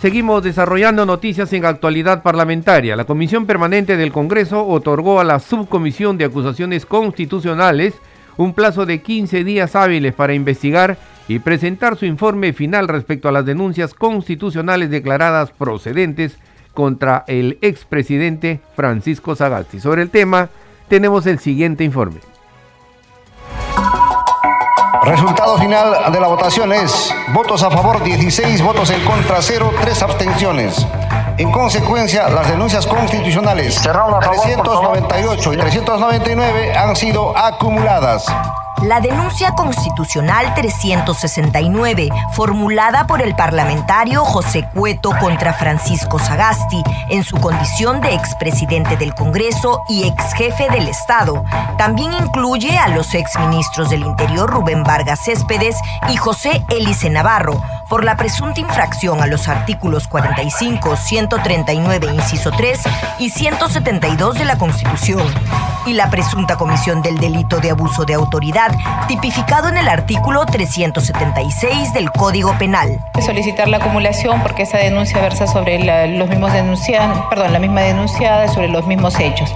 Seguimos 0.00 0.42
desarrollando 0.42 1.06
noticias 1.06 1.50
en 1.54 1.64
actualidad 1.64 2.22
parlamentaria. 2.22 2.96
La 2.96 3.06
Comisión 3.06 3.46
Permanente 3.46 3.96
del 3.96 4.12
Congreso 4.12 4.66
otorgó 4.66 5.20
a 5.20 5.24
la 5.24 5.40
Subcomisión 5.40 6.18
de 6.18 6.26
Acusaciones 6.26 6.84
Constitucionales 6.84 7.94
un 8.36 8.52
plazo 8.52 8.84
de 8.84 9.00
15 9.00 9.42
días 9.42 9.74
hábiles 9.74 10.12
para 10.12 10.34
investigar 10.34 10.98
y 11.28 11.38
presentar 11.38 11.96
su 11.96 12.04
informe 12.04 12.52
final 12.52 12.88
respecto 12.88 13.28
a 13.28 13.32
las 13.32 13.46
denuncias 13.46 13.94
constitucionales 13.94 14.90
declaradas 14.90 15.50
procedentes 15.50 16.36
contra 16.74 17.24
el 17.26 17.56
expresidente 17.62 18.60
Francisco 18.76 19.34
Sagasti. 19.34 19.80
Sobre 19.80 20.02
el 20.02 20.10
tema 20.10 20.50
tenemos 20.88 21.26
el 21.26 21.38
siguiente 21.38 21.84
informe. 21.84 22.35
Resultado 25.02 25.56
final 25.58 26.12
de 26.12 26.20
la 26.20 26.26
votación 26.26 26.72
es 26.72 27.14
votos 27.28 27.62
a 27.62 27.70
favor 27.70 28.02
16, 28.02 28.62
votos 28.62 28.90
en 28.90 29.04
contra 29.04 29.40
0, 29.40 29.72
3 29.80 30.02
abstenciones. 30.02 30.86
En 31.38 31.52
consecuencia, 31.52 32.28
las 32.28 32.48
denuncias 32.48 32.86
constitucionales 32.86 33.80
398 33.82 35.54
y 35.54 35.56
399 35.56 36.76
han 36.76 36.96
sido 36.96 37.36
acumuladas. 37.36 38.26
La 38.82 39.00
denuncia 39.00 39.52
constitucional 39.52 40.54
369, 40.54 42.10
formulada 42.34 43.06
por 43.06 43.22
el 43.22 43.34
parlamentario 43.34 44.22
José 44.22 44.68
Cueto 44.74 45.12
contra 45.18 45.54
Francisco 45.54 46.18
Sagasti 46.18 46.82
en 47.08 47.24
su 47.24 47.38
condición 47.38 48.02
de 48.02 48.14
expresidente 48.14 48.96
del 48.96 49.14
Congreso 49.14 49.82
y 49.88 50.06
ex 50.06 50.34
jefe 50.34 50.68
del 50.70 50.88
Estado, 50.88 51.42
también 51.78 52.12
incluye 52.12 52.76
a 52.76 52.88
los 52.88 53.14
exministros 53.14 53.88
del 53.88 54.02
Interior 54.02 54.48
Rubén 54.48 54.84
Vargas 54.84 55.24
Céspedes 55.24 55.76
y 56.10 56.16
José 56.16 56.62
Elice 56.68 57.08
Navarro. 57.08 57.62
Por 57.88 58.04
la 58.04 58.16
presunta 58.16 58.60
infracción 58.60 59.22
a 59.22 59.26
los 59.26 59.48
artículos 59.48 60.06
45, 60.06 60.96
139, 60.96 62.08
inciso 62.12 62.50
3 62.50 62.80
y 63.20 63.30
172 63.30 64.38
de 64.38 64.44
la 64.44 64.58
Constitución, 64.58 65.26
y 65.86 65.92
la 65.92 66.10
presunta 66.10 66.56
comisión 66.56 67.00
del 67.00 67.18
delito 67.18 67.60
de 67.60 67.70
abuso 67.70 68.04
de 68.04 68.14
autoridad 68.14 68.72
tipificado 69.06 69.68
en 69.68 69.78
el 69.78 69.88
artículo 69.88 70.44
376 70.44 71.92
del 71.92 72.10
Código 72.10 72.56
Penal. 72.58 72.98
Solicitar 73.24 73.68
la 73.68 73.76
acumulación 73.78 74.42
porque 74.42 74.64
esa 74.64 74.78
denuncia 74.78 75.20
versa 75.20 75.46
sobre 75.46 75.78
los 76.08 76.28
mismos 76.28 76.52
denunciados, 76.52 77.24
perdón, 77.30 77.52
la 77.52 77.58
misma 77.58 77.82
denunciada 77.82 78.48
sobre 78.48 78.68
los 78.68 78.86
mismos 78.86 79.18
hechos. 79.20 79.54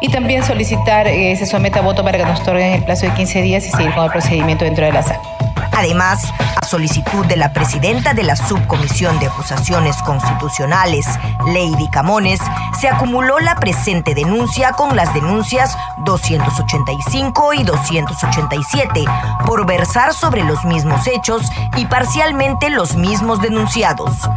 Y 0.00 0.08
también 0.10 0.42
solicitar 0.42 1.06
que 1.06 1.36
se 1.36 1.46
someta 1.46 1.78
a 1.78 1.82
voto 1.82 2.02
para 2.02 2.18
que 2.18 2.24
nos 2.24 2.40
otorguen 2.40 2.72
el 2.72 2.84
plazo 2.84 3.06
de 3.06 3.12
15 3.12 3.42
días 3.42 3.64
y 3.66 3.70
seguir 3.70 3.94
con 3.94 4.04
el 4.04 4.10
procedimiento 4.10 4.64
dentro 4.64 4.84
de 4.84 4.92
la 4.92 5.02
sala. 5.02 5.37
Además, 5.78 6.34
a 6.60 6.66
solicitud 6.66 7.24
de 7.26 7.36
la 7.36 7.52
presidenta 7.52 8.12
de 8.12 8.24
la 8.24 8.34
Subcomisión 8.34 9.16
de 9.20 9.28
Acusaciones 9.28 9.94
Constitucionales, 10.02 11.06
Lady 11.46 11.88
Camones, 11.92 12.40
se 12.80 12.88
acumuló 12.88 13.38
la 13.38 13.54
presente 13.54 14.12
denuncia 14.16 14.72
con 14.72 14.96
las 14.96 15.14
denuncias 15.14 15.78
285 15.98 17.52
y 17.52 17.62
287 17.62 19.04
por 19.46 19.66
versar 19.66 20.12
sobre 20.14 20.42
los 20.42 20.64
mismos 20.64 21.06
hechos 21.06 21.42
y 21.76 21.86
parcialmente 21.86 22.70
los 22.70 22.96
mismos 22.96 23.40
denunciados. 23.40 24.28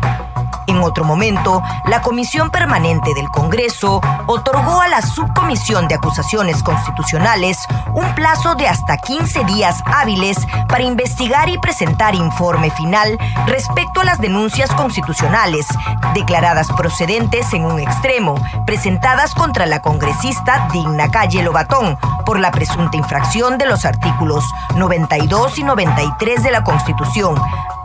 En 0.67 0.77
otro 0.83 1.03
momento, 1.03 1.61
la 1.85 2.01
Comisión 2.01 2.49
Permanente 2.49 3.13
del 3.13 3.29
Congreso 3.29 4.01
otorgó 4.27 4.81
a 4.81 4.87
la 4.87 5.01
Subcomisión 5.01 5.87
de 5.87 5.95
Acusaciones 5.95 6.63
Constitucionales 6.63 7.57
un 7.93 8.13
plazo 8.15 8.55
de 8.55 8.67
hasta 8.67 8.97
15 8.97 9.43
días 9.45 9.81
hábiles 9.85 10.37
para 10.67 10.83
investigar 10.83 11.49
y 11.49 11.57
presentar 11.57 12.15
informe 12.15 12.71
final 12.71 13.17
respecto 13.47 14.01
a 14.01 14.05
las 14.05 14.19
denuncias 14.19 14.71
constitucionales 14.71 15.67
declaradas 16.13 16.67
procedentes 16.71 17.51
en 17.53 17.65
un 17.65 17.79
extremo, 17.79 18.35
presentadas 18.65 19.33
contra 19.33 19.65
la 19.65 19.81
congresista 19.81 20.67
Digna 20.71 21.09
Calle 21.09 21.43
Lobatón 21.43 21.97
por 22.25 22.39
la 22.39 22.51
presunta 22.51 22.97
infracción 22.97 23.57
de 23.57 23.65
los 23.65 23.85
artículos 23.85 24.43
92 24.75 25.57
y 25.57 25.63
93 25.63 26.43
de 26.43 26.51
la 26.51 26.63
Constitución, 26.63 27.35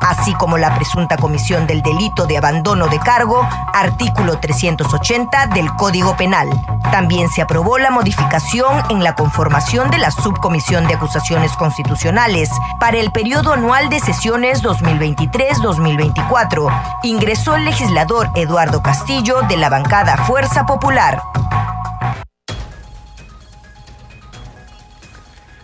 así 0.00 0.35
como 0.35 0.59
la 0.59 0.75
presunta 0.75 1.16
comisión 1.16 1.66
del 1.66 1.83
delito 1.83 2.26
de 2.26 2.38
abandono 2.38 2.65
de 2.66 2.99
cargo, 2.99 3.49
artículo 3.73 4.40
380 4.40 5.46
del 5.54 5.73
Código 5.76 6.16
Penal. 6.16 6.49
También 6.90 7.28
se 7.28 7.40
aprobó 7.40 7.78
la 7.78 7.92
modificación 7.92 8.82
en 8.90 9.04
la 9.04 9.14
conformación 9.14 9.88
de 9.88 9.99
la 9.99 10.11
Subcomisión 10.11 10.88
de 10.88 10.94
Acusaciones 10.94 11.52
Constitucionales 11.52 12.50
para 12.80 12.99
el 12.99 13.12
periodo 13.12 13.52
anual 13.52 13.88
de 13.88 14.00
sesiones 14.00 14.64
2023-2024. 14.64 16.99
Ingresó 17.04 17.54
el 17.54 17.66
legislador 17.66 18.30
Eduardo 18.35 18.82
Castillo 18.82 19.42
de 19.42 19.58
la 19.58 19.68
bancada 19.68 20.16
Fuerza 20.16 20.66
Popular. 20.66 21.23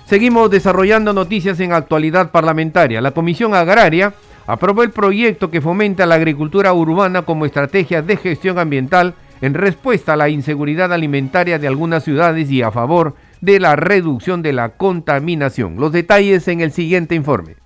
Seguimos 0.07 0.53
desarrollando 0.53 1.13
noticias 1.13 1.59
en 1.59 1.73
actualidad 1.73 2.31
parlamentaria. 2.31 3.01
La 3.01 3.11
Comisión 3.11 3.57
Agraria 3.57 4.15
aprobó 4.53 4.83
el 4.83 4.91
proyecto 4.91 5.51
que 5.51 5.63
fomenta 5.63 6.05
la 6.05 6.17
agricultura 6.17 6.75
urbana 6.75 7.23
como 7.23 7.47
estrategia 7.47 8.03
de 8.03 8.19
gestión 8.19 8.59
ambiental 8.59 9.15
en 9.41 9.55
respuesta 9.55 10.13
a 10.13 10.17
la 10.17 10.29
inseguridad 10.29 10.93
alimentaria 10.93 11.59
de 11.59 11.67
algunas 11.67 12.05
ciudades 12.05 12.51
y 12.51 12.61
a 12.61 12.71
favor 12.71 13.17
de 13.41 13.59
la 13.59 13.77
reducción 13.77 14.43
de 14.43 14.53
la 14.53 14.69
contaminación. 14.77 15.77
Los 15.77 15.91
detalles 15.91 16.47
en 16.49 16.61
el 16.61 16.71
siguiente 16.71 17.15
informe 17.15 17.57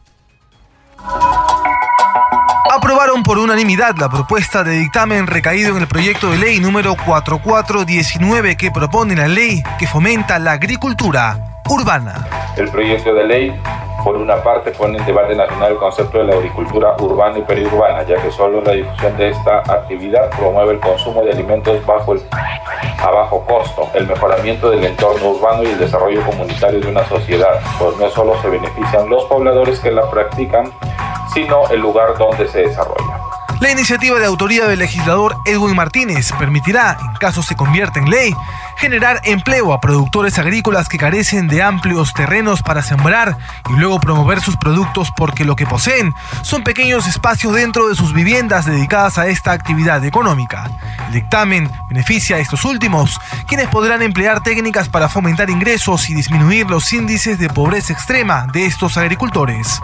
aprobaron 2.72 3.24
por 3.24 3.38
unanimidad 3.38 3.96
la 3.98 4.08
propuesta 4.08 4.62
de 4.62 4.78
dictamen 4.78 5.26
recaído 5.26 5.70
en 5.76 5.82
el 5.82 5.88
proyecto 5.88 6.30
de 6.30 6.38
ley 6.38 6.60
número 6.60 6.94
4419 7.04 8.56
que 8.56 8.70
propone 8.70 9.16
la 9.16 9.26
ley 9.26 9.60
que 9.76 9.88
fomenta 9.88 10.38
la 10.38 10.52
agricultura 10.52 11.62
urbana. 11.68 12.28
El 12.56 12.68
proyecto 12.70 13.12
de 13.12 13.24
ley 13.24 13.52
por 14.06 14.16
una 14.18 14.36
parte 14.36 14.70
pone 14.70 14.98
en 14.98 15.04
debate 15.04 15.34
nacional 15.34 15.72
el 15.72 15.78
concepto 15.78 16.18
de 16.18 16.24
la 16.26 16.34
agricultura 16.36 16.94
urbana 17.00 17.38
y 17.38 17.42
periurbana, 17.42 18.04
ya 18.04 18.14
que 18.22 18.30
solo 18.30 18.60
la 18.60 18.70
difusión 18.70 19.16
de 19.16 19.30
esta 19.30 19.58
actividad 19.58 20.30
promueve 20.30 20.74
el 20.74 20.78
consumo 20.78 21.24
de 21.24 21.32
alimentos 21.32 21.84
bajo 21.84 22.14
a 22.32 23.10
bajo 23.10 23.44
costo, 23.44 23.90
el 23.94 24.06
mejoramiento 24.06 24.70
del 24.70 24.84
entorno 24.84 25.30
urbano 25.30 25.64
y 25.64 25.72
el 25.72 25.78
desarrollo 25.80 26.22
comunitario 26.24 26.78
de 26.78 26.88
una 26.88 27.04
sociedad, 27.08 27.60
pues 27.80 27.96
no 27.96 28.08
solo 28.10 28.40
se 28.40 28.48
benefician 28.48 29.08
los 29.08 29.24
pobladores 29.24 29.80
que 29.80 29.90
la 29.90 30.08
practican, 30.08 30.70
sino 31.34 31.66
el 31.70 31.80
lugar 31.80 32.16
donde 32.16 32.46
se 32.46 32.60
desarrolla. 32.60 33.15
La 33.58 33.70
iniciativa 33.70 34.18
de 34.18 34.26
autoría 34.26 34.66
del 34.66 34.78
legislador 34.78 35.38
Edwin 35.46 35.74
Martínez 35.74 36.30
permitirá, 36.38 36.98
en 37.00 37.14
caso 37.14 37.42
se 37.42 37.56
convierta 37.56 37.98
en 37.98 38.10
ley, 38.10 38.34
generar 38.76 39.22
empleo 39.24 39.72
a 39.72 39.80
productores 39.80 40.38
agrícolas 40.38 40.90
que 40.90 40.98
carecen 40.98 41.48
de 41.48 41.62
amplios 41.62 42.12
terrenos 42.12 42.62
para 42.62 42.82
sembrar 42.82 43.38
y 43.70 43.72
luego 43.80 43.98
promover 43.98 44.42
sus 44.42 44.58
productos 44.58 45.10
porque 45.16 45.46
lo 45.46 45.56
que 45.56 45.66
poseen 45.66 46.12
son 46.42 46.64
pequeños 46.64 47.08
espacios 47.08 47.54
dentro 47.54 47.88
de 47.88 47.94
sus 47.94 48.12
viviendas 48.12 48.66
dedicadas 48.66 49.16
a 49.16 49.26
esta 49.28 49.52
actividad 49.52 50.04
económica. 50.04 50.70
El 51.06 51.14
dictamen 51.14 51.70
beneficia 51.88 52.36
a 52.36 52.40
estos 52.40 52.66
últimos, 52.66 53.18
quienes 53.46 53.68
podrán 53.68 54.02
emplear 54.02 54.42
técnicas 54.42 54.90
para 54.90 55.08
fomentar 55.08 55.48
ingresos 55.48 56.10
y 56.10 56.14
disminuir 56.14 56.68
los 56.68 56.92
índices 56.92 57.38
de 57.38 57.48
pobreza 57.48 57.94
extrema 57.94 58.46
de 58.52 58.66
estos 58.66 58.98
agricultores. 58.98 59.80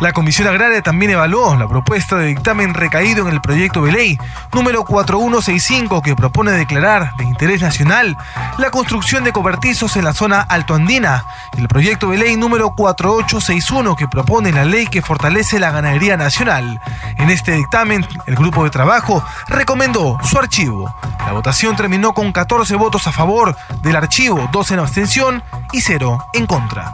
La 0.00 0.12
Comisión 0.12 0.46
Agraria 0.46 0.80
también 0.80 1.10
evaluó 1.10 1.56
la 1.56 1.66
propuesta 1.66 2.16
de 2.16 2.26
dictamen 2.26 2.74
en 3.00 3.28
el 3.28 3.40
proyecto 3.40 3.82
de 3.86 3.92
ley 3.92 4.18
número 4.52 4.84
4165 4.84 6.02
que 6.02 6.14
propone 6.14 6.52
declarar 6.52 7.16
de 7.16 7.24
interés 7.24 7.62
nacional 7.62 8.14
la 8.58 8.70
construcción 8.70 9.24
de 9.24 9.32
cobertizos 9.32 9.96
en 9.96 10.04
la 10.04 10.12
zona 10.12 10.42
altoandina 10.42 11.24
el 11.56 11.66
proyecto 11.66 12.10
de 12.10 12.18
ley 12.18 12.36
número 12.36 12.74
4861 12.74 13.96
que 13.96 14.06
propone 14.06 14.52
la 14.52 14.66
ley 14.66 14.86
que 14.86 15.00
fortalece 15.00 15.58
la 15.58 15.70
ganadería 15.70 16.18
nacional. 16.18 16.78
En 17.16 17.30
este 17.30 17.52
dictamen, 17.52 18.06
el 18.26 18.36
grupo 18.36 18.64
de 18.64 18.70
trabajo 18.70 19.24
recomendó 19.48 20.18
su 20.22 20.38
archivo. 20.38 20.94
La 21.20 21.32
votación 21.32 21.76
terminó 21.76 22.12
con 22.12 22.32
14 22.32 22.76
votos 22.76 23.06
a 23.06 23.12
favor 23.12 23.56
del 23.82 23.96
archivo, 23.96 24.46
2 24.52 24.70
en 24.72 24.78
abstención 24.78 25.42
y 25.72 25.80
0 25.80 26.18
en 26.34 26.46
contra. 26.46 26.92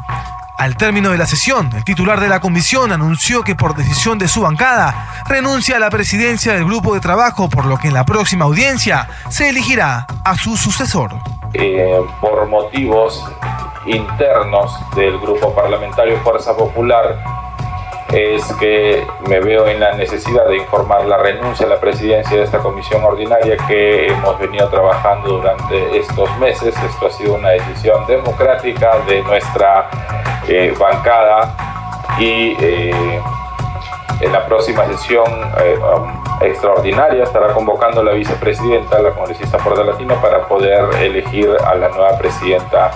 Al 0.56 0.74
término 0.78 1.10
de 1.10 1.18
la 1.18 1.26
sesión, 1.26 1.70
el 1.76 1.84
titular 1.84 2.18
de 2.18 2.28
la 2.28 2.40
comisión 2.40 2.90
anunció 2.90 3.42
que 3.44 3.54
por 3.54 3.76
decisión 3.76 4.18
de 4.18 4.26
su 4.26 4.40
bancada 4.40 5.22
renuncia 5.28 5.76
a 5.76 5.78
la 5.78 5.90
presidencia 5.90 6.54
del 6.54 6.64
grupo 6.64 6.94
de 6.94 7.00
trabajo, 7.00 7.50
por 7.50 7.66
lo 7.66 7.76
que 7.76 7.88
en 7.88 7.94
la 7.94 8.06
próxima 8.06 8.46
audiencia 8.46 9.06
se 9.28 9.50
elegirá 9.50 10.06
a 10.24 10.34
su 10.34 10.56
sucesor. 10.56 11.10
Eh, 11.52 12.00
por 12.22 12.48
motivos 12.48 13.22
internos 13.84 14.72
del 14.94 15.18
grupo 15.18 15.54
parlamentario 15.54 16.18
Fuerza 16.20 16.56
Popular, 16.56 17.22
es 18.14 18.44
que 18.54 19.06
me 19.28 19.40
veo 19.40 19.66
en 19.66 19.80
la 19.80 19.92
necesidad 19.92 20.46
de 20.48 20.56
informar 20.56 21.04
la 21.04 21.18
renuncia 21.18 21.66
a 21.66 21.68
la 21.68 21.80
presidencia 21.80 22.36
de 22.36 22.44
esta 22.44 22.58
comisión 22.58 23.02
ordinaria 23.04 23.56
que 23.68 24.06
hemos 24.06 24.38
venido 24.38 24.68
trabajando 24.68 25.38
durante 25.38 25.98
estos 25.98 26.34
meses. 26.38 26.74
Esto 26.82 27.08
ha 27.08 27.10
sido 27.10 27.34
una 27.34 27.50
decisión 27.50 28.06
democrática 28.06 28.98
de 29.06 29.22
nuestra 29.22 29.90
eh, 30.48 30.74
bancada 30.78 31.54
y 32.18 32.56
eh, 32.60 33.20
en 34.20 34.32
la 34.32 34.46
próxima 34.46 34.86
sesión 34.86 35.26
eh, 35.58 35.78
um, 35.78 36.12
extraordinaria 36.40 37.24
estará 37.24 37.52
convocando 37.52 38.02
la 38.02 38.12
vicepresidenta, 38.12 38.98
la 39.00 39.10
congresista 39.10 39.58
Porta 39.58 39.84
Latino, 39.84 40.14
para 40.22 40.46
poder 40.46 40.84
elegir 41.02 41.50
a 41.64 41.74
la 41.74 41.88
nueva 41.88 42.16
presidenta 42.16 42.90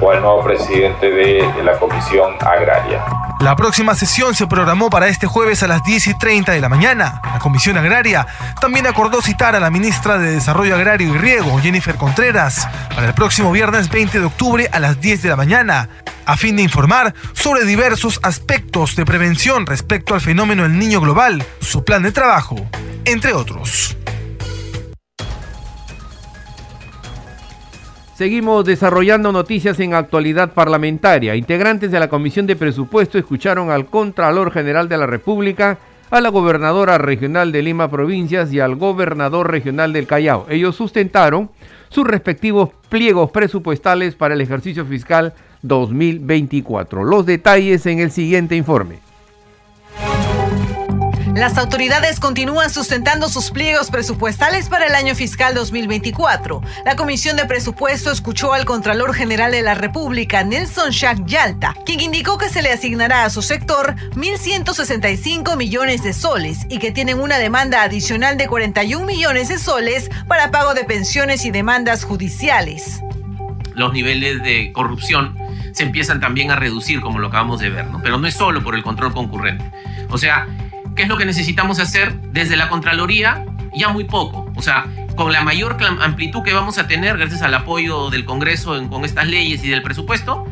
o 0.00 0.10
al 0.10 0.20
nuevo 0.20 0.42
presidente 0.42 1.10
de 1.10 1.62
la 1.62 1.78
Comisión 1.78 2.34
Agraria. 2.40 3.23
La 3.40 3.56
próxima 3.56 3.94
sesión 3.94 4.34
se 4.34 4.46
programó 4.46 4.88
para 4.88 5.08
este 5.08 5.26
jueves 5.26 5.62
a 5.62 5.66
las 5.66 5.82
10 5.84 6.06
y 6.08 6.18
30 6.18 6.52
de 6.52 6.60
la 6.60 6.68
mañana. 6.68 7.20
La 7.24 7.38
Comisión 7.38 7.76
Agraria 7.76 8.26
también 8.60 8.86
acordó 8.86 9.20
citar 9.20 9.54
a 9.54 9.60
la 9.60 9.70
ministra 9.70 10.18
de 10.18 10.30
Desarrollo 10.30 10.74
Agrario 10.74 11.14
y 11.14 11.18
Riego, 11.18 11.58
Jennifer 11.60 11.96
Contreras, 11.96 12.68
para 12.94 13.08
el 13.08 13.14
próximo 13.14 13.52
viernes 13.52 13.90
20 13.90 14.18
de 14.20 14.24
octubre 14.24 14.68
a 14.72 14.80
las 14.80 15.00
10 15.00 15.22
de 15.22 15.28
la 15.28 15.36
mañana, 15.36 15.88
a 16.24 16.36
fin 16.36 16.56
de 16.56 16.62
informar 16.62 17.14
sobre 17.34 17.64
diversos 17.64 18.20
aspectos 18.22 18.96
de 18.96 19.04
prevención 19.04 19.66
respecto 19.66 20.14
al 20.14 20.20
fenómeno 20.20 20.62
del 20.62 20.78
niño 20.78 21.00
global, 21.00 21.44
su 21.60 21.84
plan 21.84 22.02
de 22.02 22.12
trabajo, 22.12 22.56
entre 23.04 23.34
otros. 23.34 23.96
Seguimos 28.14 28.64
desarrollando 28.64 29.32
noticias 29.32 29.80
en 29.80 29.92
actualidad 29.92 30.52
parlamentaria. 30.52 31.34
Integrantes 31.34 31.90
de 31.90 31.98
la 31.98 32.06
Comisión 32.06 32.46
de 32.46 32.54
Presupuesto 32.54 33.18
escucharon 33.18 33.72
al 33.72 33.86
Contralor 33.86 34.52
General 34.52 34.88
de 34.88 34.96
la 34.96 35.06
República, 35.06 35.78
a 36.12 36.20
la 36.20 36.28
Gobernadora 36.28 36.96
Regional 36.96 37.50
de 37.50 37.62
Lima 37.62 37.90
Provincias 37.90 38.52
y 38.52 38.60
al 38.60 38.76
Gobernador 38.76 39.50
Regional 39.50 39.92
del 39.92 40.06
Callao. 40.06 40.46
Ellos 40.48 40.76
sustentaron 40.76 41.50
sus 41.88 42.06
respectivos 42.06 42.70
pliegos 42.88 43.32
presupuestales 43.32 44.14
para 44.14 44.34
el 44.34 44.40
ejercicio 44.40 44.84
fiscal 44.84 45.34
2024. 45.62 47.02
Los 47.02 47.26
detalles 47.26 47.84
en 47.86 47.98
el 47.98 48.12
siguiente 48.12 48.54
informe. 48.54 49.00
Las 51.34 51.58
autoridades 51.58 52.20
continúan 52.20 52.70
sustentando 52.70 53.28
sus 53.28 53.50
pliegos 53.50 53.90
presupuestales 53.90 54.68
para 54.68 54.86
el 54.86 54.94
año 54.94 55.16
fiscal 55.16 55.52
2024. 55.52 56.62
La 56.84 56.94
Comisión 56.94 57.36
de 57.36 57.44
Presupuesto 57.44 58.12
escuchó 58.12 58.52
al 58.52 58.64
Contralor 58.64 59.12
General 59.14 59.50
de 59.50 59.62
la 59.62 59.74
República, 59.74 60.44
Nelson 60.44 60.90
Shack 60.90 61.26
Yalta, 61.26 61.74
quien 61.84 61.98
indicó 61.98 62.38
que 62.38 62.48
se 62.48 62.62
le 62.62 62.70
asignará 62.70 63.24
a 63.24 63.30
su 63.30 63.42
sector 63.42 63.96
1.165 64.12 65.56
millones 65.56 66.04
de 66.04 66.12
soles 66.12 66.66
y 66.68 66.78
que 66.78 66.92
tienen 66.92 67.18
una 67.18 67.38
demanda 67.38 67.82
adicional 67.82 68.36
de 68.36 68.46
41 68.46 69.04
millones 69.04 69.48
de 69.48 69.58
soles 69.58 70.12
para 70.28 70.52
pago 70.52 70.72
de 70.74 70.84
pensiones 70.84 71.44
y 71.44 71.50
demandas 71.50 72.04
judiciales. 72.04 73.00
Los 73.74 73.92
niveles 73.92 74.40
de 74.44 74.70
corrupción 74.72 75.36
se 75.72 75.82
empiezan 75.82 76.20
también 76.20 76.52
a 76.52 76.56
reducir, 76.56 77.00
como 77.00 77.18
lo 77.18 77.26
acabamos 77.26 77.58
de 77.58 77.70
ver. 77.70 77.86
Pero 78.04 78.18
no 78.18 78.28
es 78.28 78.34
solo 78.34 78.62
por 78.62 78.76
el 78.76 78.84
control 78.84 79.12
concurrente. 79.12 79.64
O 80.10 80.18
sea, 80.18 80.46
¿Qué 80.94 81.02
es 81.02 81.08
lo 81.08 81.16
que 81.16 81.24
necesitamos 81.24 81.80
hacer 81.80 82.20
desde 82.32 82.56
la 82.56 82.68
Contraloría? 82.68 83.44
Ya 83.74 83.88
muy 83.88 84.04
poco. 84.04 84.50
O 84.54 84.62
sea, 84.62 84.86
con 85.16 85.32
la 85.32 85.42
mayor 85.42 85.76
amplitud 86.00 86.42
que 86.42 86.52
vamos 86.52 86.78
a 86.78 86.86
tener 86.86 87.18
gracias 87.18 87.42
al 87.42 87.54
apoyo 87.54 88.10
del 88.10 88.24
Congreso 88.24 88.80
con 88.88 89.04
estas 89.04 89.26
leyes 89.26 89.64
y 89.64 89.68
del 89.68 89.82
presupuesto, 89.82 90.46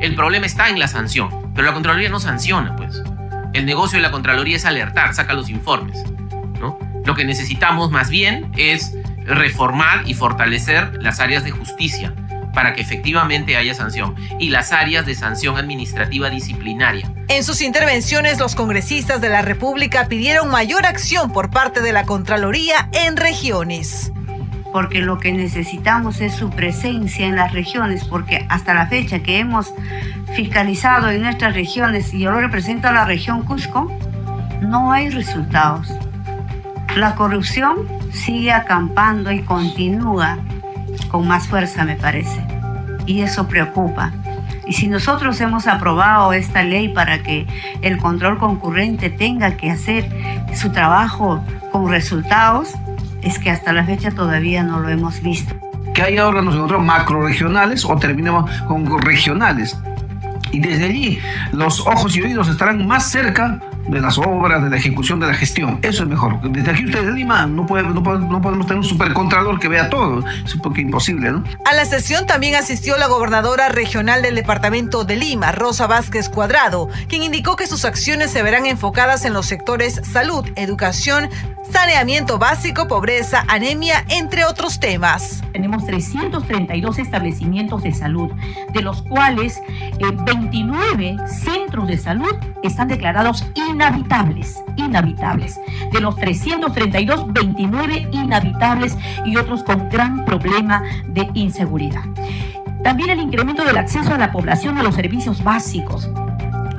el 0.00 0.14
problema 0.14 0.46
está 0.46 0.70
en 0.70 0.78
la 0.78 0.88
sanción. 0.88 1.28
Pero 1.54 1.66
la 1.66 1.74
Contraloría 1.74 2.08
no 2.08 2.20
sanciona, 2.20 2.74
pues. 2.76 3.02
El 3.52 3.66
negocio 3.66 3.98
de 3.98 4.02
la 4.02 4.10
Contraloría 4.10 4.56
es 4.56 4.64
alertar, 4.64 5.12
saca 5.14 5.34
los 5.34 5.50
informes. 5.50 6.02
¿no? 6.58 6.78
Lo 7.04 7.14
que 7.14 7.24
necesitamos 7.24 7.90
más 7.90 8.08
bien 8.08 8.50
es 8.56 8.94
reformar 9.26 10.02
y 10.06 10.14
fortalecer 10.14 11.02
las 11.02 11.20
áreas 11.20 11.44
de 11.44 11.50
justicia 11.50 12.14
para 12.54 12.74
que 12.74 12.82
efectivamente 12.82 13.56
haya 13.56 13.74
sanción 13.74 14.14
y 14.38 14.50
las 14.50 14.72
áreas 14.72 15.06
de 15.06 15.14
sanción 15.14 15.56
administrativa 15.56 16.30
disciplinaria. 16.30 17.10
En 17.28 17.44
sus 17.44 17.62
intervenciones, 17.62 18.38
los 18.38 18.54
congresistas 18.54 19.20
de 19.20 19.28
la 19.28 19.42
República 19.42 20.06
pidieron 20.06 20.50
mayor 20.50 20.86
acción 20.86 21.32
por 21.32 21.50
parte 21.50 21.80
de 21.80 21.92
la 21.92 22.04
Contraloría 22.04 22.88
en 22.92 23.16
regiones. 23.16 24.12
Porque 24.72 25.00
lo 25.00 25.18
que 25.18 25.32
necesitamos 25.32 26.20
es 26.20 26.34
su 26.34 26.50
presencia 26.50 27.26
en 27.26 27.36
las 27.36 27.52
regiones, 27.52 28.04
porque 28.04 28.46
hasta 28.48 28.72
la 28.72 28.86
fecha 28.86 29.20
que 29.20 29.38
hemos 29.38 29.72
fiscalizado 30.34 31.10
en 31.10 31.22
nuestras 31.22 31.54
regiones, 31.54 32.14
y 32.14 32.20
yo 32.20 32.30
lo 32.30 32.40
represento 32.40 32.88
a 32.88 32.92
la 32.92 33.04
región 33.04 33.42
Cusco, 33.42 33.92
no 34.62 34.92
hay 34.92 35.10
resultados. 35.10 35.88
La 36.96 37.14
corrupción 37.14 37.86
sigue 38.12 38.52
acampando 38.52 39.30
y 39.32 39.42
continúa 39.42 40.38
con 41.10 41.26
más 41.26 41.48
fuerza, 41.48 41.84
me 41.84 41.96
parece. 41.96 42.40
Y 43.06 43.22
eso 43.22 43.48
preocupa. 43.48 44.12
Y 44.66 44.74
si 44.74 44.86
nosotros 44.86 45.40
hemos 45.40 45.66
aprobado 45.66 46.32
esta 46.32 46.62
ley 46.62 46.88
para 46.88 47.22
que 47.22 47.46
el 47.82 47.98
control 47.98 48.38
concurrente 48.38 49.10
tenga 49.10 49.56
que 49.56 49.70
hacer 49.70 50.08
su 50.54 50.70
trabajo 50.70 51.44
con 51.72 51.88
resultados, 51.88 52.74
es 53.22 53.38
que 53.38 53.50
hasta 53.50 53.72
la 53.72 53.84
fecha 53.84 54.10
todavía 54.10 54.62
no 54.62 54.78
lo 54.78 54.88
hemos 54.88 55.20
visto. 55.22 55.54
Que 55.94 56.02
haya 56.02 56.26
órganos 56.26 56.54
nosotros 56.54 56.82
macro 56.82 57.26
regionales 57.26 57.84
o 57.84 57.96
terminemos 57.96 58.50
con 58.66 59.00
regionales. 59.00 59.76
Y 60.52 60.60
desde 60.60 60.84
allí 60.84 61.18
los 61.52 61.80
ojos 61.80 62.16
y 62.16 62.22
oídos 62.22 62.48
estarán 62.48 62.86
más 62.86 63.10
cerca 63.10 63.60
de 63.88 64.00
las 64.00 64.18
obras, 64.18 64.62
de 64.62 64.70
la 64.70 64.76
ejecución 64.76 65.20
de 65.20 65.26
la 65.26 65.34
gestión. 65.34 65.78
Eso 65.82 66.02
es 66.04 66.08
mejor. 66.08 66.40
Desde 66.50 66.70
aquí 66.70 66.84
ustedes 66.86 67.06
de 67.06 67.12
Lima 67.12 67.46
no, 67.46 67.66
puede, 67.66 67.82
no, 67.84 68.02
podemos 68.02 68.66
tener 68.66 68.78
un 68.78 68.84
supercontrolor 68.84 69.58
que 69.58 69.68
vea 69.68 69.90
todo. 69.90 70.24
Es 70.44 70.54
un 70.54 70.60
poco 70.60 70.80
imposible, 70.80 71.30
¿no? 71.30 71.44
A 71.64 71.74
la 71.74 71.84
sesión 71.84 72.26
también 72.26 72.54
asistió 72.54 72.96
la 72.96 73.06
gobernadora 73.06 73.68
regional 73.68 74.22
del 74.22 74.34
departamento 74.34 75.04
de 75.04 75.16
Lima, 75.16 75.52
Rosa 75.52 75.86
Vázquez 75.86 76.28
Cuadrado, 76.28 76.88
quien 77.08 77.22
indicó 77.22 77.56
que 77.56 77.66
sus 77.66 77.84
acciones 77.84 78.30
se 78.30 78.42
verán 78.42 78.66
enfocadas 78.66 79.24
en 79.24 79.32
los 79.32 79.46
sectores 79.46 80.00
salud, 80.04 80.46
educación, 80.56 81.28
saneamiento 81.70 82.38
básico, 82.38 82.86
pobreza, 82.86 83.44
anemia, 83.48 84.04
entre 84.08 84.44
otros 84.44 84.80
temas. 84.80 85.42
Tenemos 85.52 85.86
332 85.86 86.98
establecimientos 86.98 87.82
de 87.82 87.92
salud, 87.92 88.30
de 88.72 88.82
los 88.82 89.02
cuales 89.02 89.60
29 90.24 91.06
eh, 91.08 91.16
centros 91.28 91.88
de 91.88 91.98
salud 91.98 92.34
están 92.62 92.88
declarados 92.88 93.46
inhabitables, 93.72 94.62
inhabitables. 94.76 95.60
De 95.92 96.00
los 96.00 96.16
332, 96.16 97.32
29 97.32 98.08
inhabitables 98.12 98.96
y 99.24 99.36
otros 99.36 99.64
con 99.64 99.88
gran 99.88 100.24
problema 100.24 100.82
de 101.08 101.28
inseguridad. 101.34 102.04
También 102.82 103.10
el 103.10 103.20
incremento 103.20 103.64
del 103.64 103.78
acceso 103.78 104.14
a 104.14 104.18
la 104.18 104.32
población 104.32 104.78
a 104.78 104.82
los 104.82 104.94
servicios 104.94 105.42
básicos, 105.42 106.08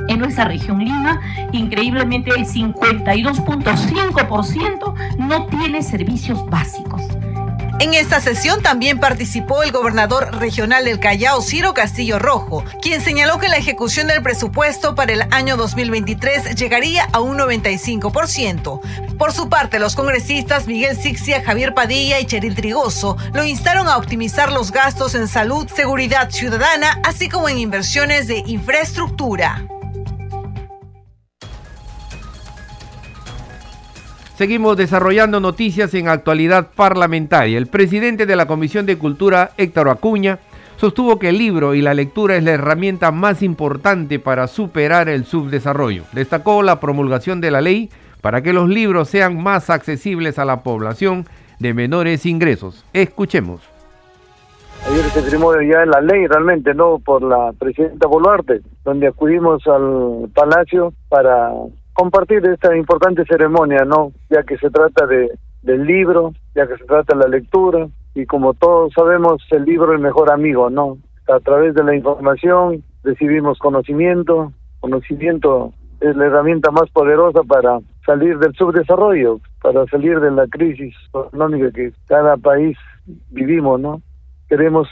en 0.08 0.20
nuestra 0.20 0.46
región 0.46 0.80
Lima, 0.80 1.20
increíblemente 1.52 2.32
el 2.32 2.46
52.5% 2.46 4.94
no 5.18 5.46
tiene 5.46 5.82
servicios 5.82 6.46
básicos. 6.50 7.02
En 7.80 7.94
esta 7.94 8.22
sesión 8.22 8.62
también 8.62 9.00
participó 9.00 9.64
el 9.64 9.72
gobernador 9.72 10.40
regional 10.40 10.86
del 10.86 11.00
Callao, 11.00 11.42
Ciro 11.42 11.74
Castillo 11.74 12.20
Rojo, 12.20 12.64
quien 12.82 13.02
señaló 13.02 13.40
que 13.40 13.50
la 13.50 13.58
ejecución 13.58 14.08
del 14.08 14.22
presupuesto 14.22 14.96
para 14.96 15.14
el 15.14 15.24
año 15.32 15.58
2023 15.58 16.56
llegaría 16.56 17.08
a 17.12 17.20
un 17.20 17.38
95%. 17.38 18.80
Por 19.18 19.34
su 19.34 19.50
parte, 19.50 19.80
los 19.80 19.96
congresistas 19.96 20.68
Miguel 20.68 20.96
Sixia, 20.96 21.44
Javier 21.44 21.74
Padilla 21.74 22.20
y 22.20 22.26
Cheril 22.26 22.56
Trigoso 22.56 23.18
lo 23.34 23.44
instaron 23.44 23.88
a 23.88 23.98
optimizar 23.98 24.52
los 24.52 24.72
gastos 24.72 25.16
en 25.16 25.28
salud, 25.28 25.68
seguridad 25.68 26.30
ciudadana, 26.30 27.02
así 27.04 27.28
como 27.28 27.50
en 27.50 27.58
inversiones 27.58 28.28
de 28.28 28.44
infraestructura. 28.46 29.68
Seguimos 34.36 34.78
desarrollando 34.78 35.40
noticias 35.40 35.94
en 35.94 36.08
actualidad 36.08 36.70
parlamentaria. 36.76 37.56
El 37.56 37.68
presidente 37.68 38.26
de 38.26 38.36
la 38.36 38.48
Comisión 38.48 38.88
de 38.88 38.98
Cultura, 38.98 39.52
Héctor 39.58 39.90
Acuña, 39.90 40.40
sostuvo 40.78 41.20
que 41.20 41.30
el 41.30 41.38
libro 41.38 41.76
y 41.76 41.84
la 41.84 41.94
lectura 41.94 42.36
es 42.36 42.44
la 42.44 42.52
herramienta 42.52 43.12
más 43.12 43.44
importante 43.44 44.18
para 44.18 44.48
superar 44.48 45.08
el 45.08 45.26
subdesarrollo. 45.26 46.06
Destacó 46.14 46.64
la 46.64 46.80
promulgación 46.80 47.42
de 47.42 47.52
la 47.52 47.62
ley 47.62 47.92
para 48.22 48.42
que 48.42 48.54
los 48.54 48.68
libros 48.68 49.08
sean 49.08 49.42
más 49.42 49.70
accesibles 49.70 50.40
a 50.40 50.46
la 50.46 50.64
población 50.64 51.26
de 51.60 51.76
menores 51.76 52.26
ingresos. 52.26 52.84
Escuchemos. 52.92 53.62
Ayer 54.90 55.06
se 55.12 55.22
firmó 55.22 55.54
ya 55.62 55.86
la 55.86 56.02
ley 56.02 56.26
realmente, 56.26 56.74
¿no? 56.74 56.98
Por 56.98 57.22
la 57.22 57.54
presidenta 57.60 58.08
Boluarte, 58.08 58.62
donde 58.84 59.08
acudimos 59.08 59.62
al 59.68 60.30
Palacio 60.34 60.92
para 61.08 61.52
compartir 61.94 62.46
esta 62.46 62.76
importante 62.76 63.24
ceremonia, 63.26 63.86
¿no? 63.86 64.12
Ya 64.30 64.44
que 64.44 64.58
se 64.58 64.70
trata 64.70 65.08
de 65.08 65.30
del 65.64 65.86
libro, 65.86 66.34
ya 66.56 66.68
que 66.68 66.78
se 66.78 66.86
trata 66.86 67.16
de 67.16 67.24
la 67.24 67.30
lectura 67.30 67.88
y 68.14 68.26
como 68.26 68.54
todos 68.54 68.94
sabemos 68.94 69.42
el 69.52 69.64
libro 69.64 69.94
es 69.94 69.98
el 69.98 70.04
mejor 70.04 70.32
amigo, 70.32 70.70
¿no? 70.70 70.98
A 71.28 71.40
través 71.40 71.74
de 71.74 71.84
la 71.84 71.96
información 71.96 72.84
recibimos 73.04 73.58
conocimiento, 73.60 74.52
conocimiento 74.82 75.74
es 76.02 76.16
la 76.16 76.26
herramienta 76.26 76.70
más 76.72 76.90
poderosa 76.92 77.44
para 77.44 77.80
salir 78.06 78.38
del 78.40 78.54
subdesarrollo, 78.56 79.40
para 79.62 79.86
salir 79.86 80.20
de 80.20 80.32
la 80.32 80.46
crisis 80.48 80.94
económica 81.10 81.72
que 81.72 81.94
cada 82.08 82.36
país 82.36 82.78
vivimos, 83.32 83.80
¿no? 83.80 84.02
Queremos 84.50 84.88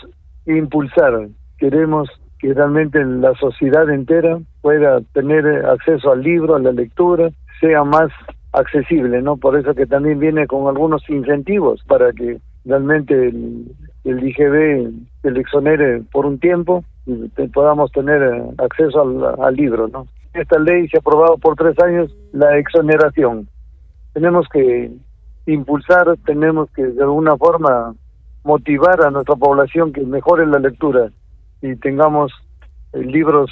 impulsar, 0.45 1.27
queremos 1.57 2.09
que 2.41 2.56
realmente 2.56 3.04
la 3.06 3.36
sociedad 3.36 3.88
entera 3.89 4.39
pueda 4.62 4.99
tener 5.13 5.45
acceso 5.67 6.12
al 6.12 6.23
libro, 6.23 6.56
a 6.56 6.60
la 6.60 6.71
lectura, 6.71 7.30
sea 7.60 7.84
más 7.84 8.12
accesible, 8.51 9.21
¿no? 9.21 9.38
Por 9.38 9.56
eso 9.58 9.75
que 9.75 9.86
también 9.86 10.17
viene 10.17 10.47
con 10.47 10.67
algunos 10.67 11.08
incentivos 11.08 11.84
para 11.88 12.12
que 12.12 12.39
realmente 12.65 13.13
el, 13.13 13.71
el 14.04 14.27
IGB 14.27 14.91
se 15.21 15.32
le 15.32 15.39
exonere 15.39 16.01
por 16.12 16.25
un 16.25 16.39
tiempo 16.39 16.84
y 17.06 17.27
podamos 17.49 17.91
tener 17.91 18.21
acceso 18.58 19.01
al, 19.01 19.39
al 19.39 19.56
libro, 19.56 19.88
¿no? 19.88 20.08
Esta 20.34 20.58
ley 20.58 20.88
se 20.88 20.97
ha 20.97 20.99
aprobado 20.99 21.38
por 21.38 21.56
tres 21.56 21.77
años 21.80 22.12
la 22.34 22.58
exoneración. 22.58 23.47
Tenemos 24.13 24.47
que 24.51 24.91
impulsar, 25.45 26.17
tenemos 26.25 26.71
que 26.71 26.88
de 26.88 27.04
alguna 27.04 27.38
forma 27.38 27.93
motivar 28.43 29.06
a 29.06 29.12
nuestra 29.12 29.36
población 29.36 29.93
que 29.93 30.01
mejore 30.01 30.47
la 30.47 30.58
lectura 30.58 31.12
y 31.62 31.76
tengamos 31.76 32.32
eh, 32.93 33.00
libros 33.00 33.50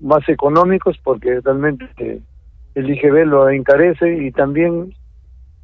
más 0.00 0.28
económicos 0.28 0.96
porque 1.02 1.40
realmente 1.40 1.88
eh, 1.98 2.20
el 2.74 2.90
IGB 2.90 3.26
lo 3.26 3.48
encarece 3.50 4.24
y 4.24 4.30
también 4.32 4.94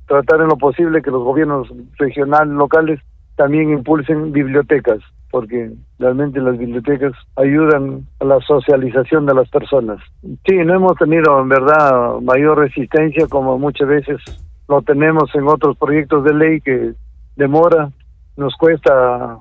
tratar 0.06 0.40
en 0.40 0.48
lo 0.48 0.56
posible 0.56 1.02
que 1.02 1.10
los 1.10 1.22
gobiernos 1.22 1.68
regionales, 1.98 2.52
locales 2.54 3.00
también 3.36 3.70
impulsen 3.70 4.32
bibliotecas 4.32 5.00
porque 5.30 5.72
realmente 5.98 6.40
las 6.40 6.56
bibliotecas 6.56 7.12
ayudan 7.34 8.06
a 8.20 8.24
la 8.24 8.38
socialización 8.38 9.26
de 9.26 9.34
las 9.34 9.48
personas. 9.48 9.98
Sí, 10.46 10.54
no 10.64 10.74
hemos 10.74 10.96
tenido 10.96 11.40
en 11.40 11.48
verdad 11.48 12.20
mayor 12.20 12.58
resistencia 12.58 13.26
como 13.26 13.58
muchas 13.58 13.88
veces 13.88 14.20
lo 14.68 14.80
tenemos 14.82 15.34
en 15.34 15.48
otros 15.48 15.76
proyectos 15.76 16.22
de 16.22 16.34
ley 16.34 16.60
que 16.60 16.92
demora, 17.34 17.90
nos 18.36 18.54
cuesta 18.54 19.38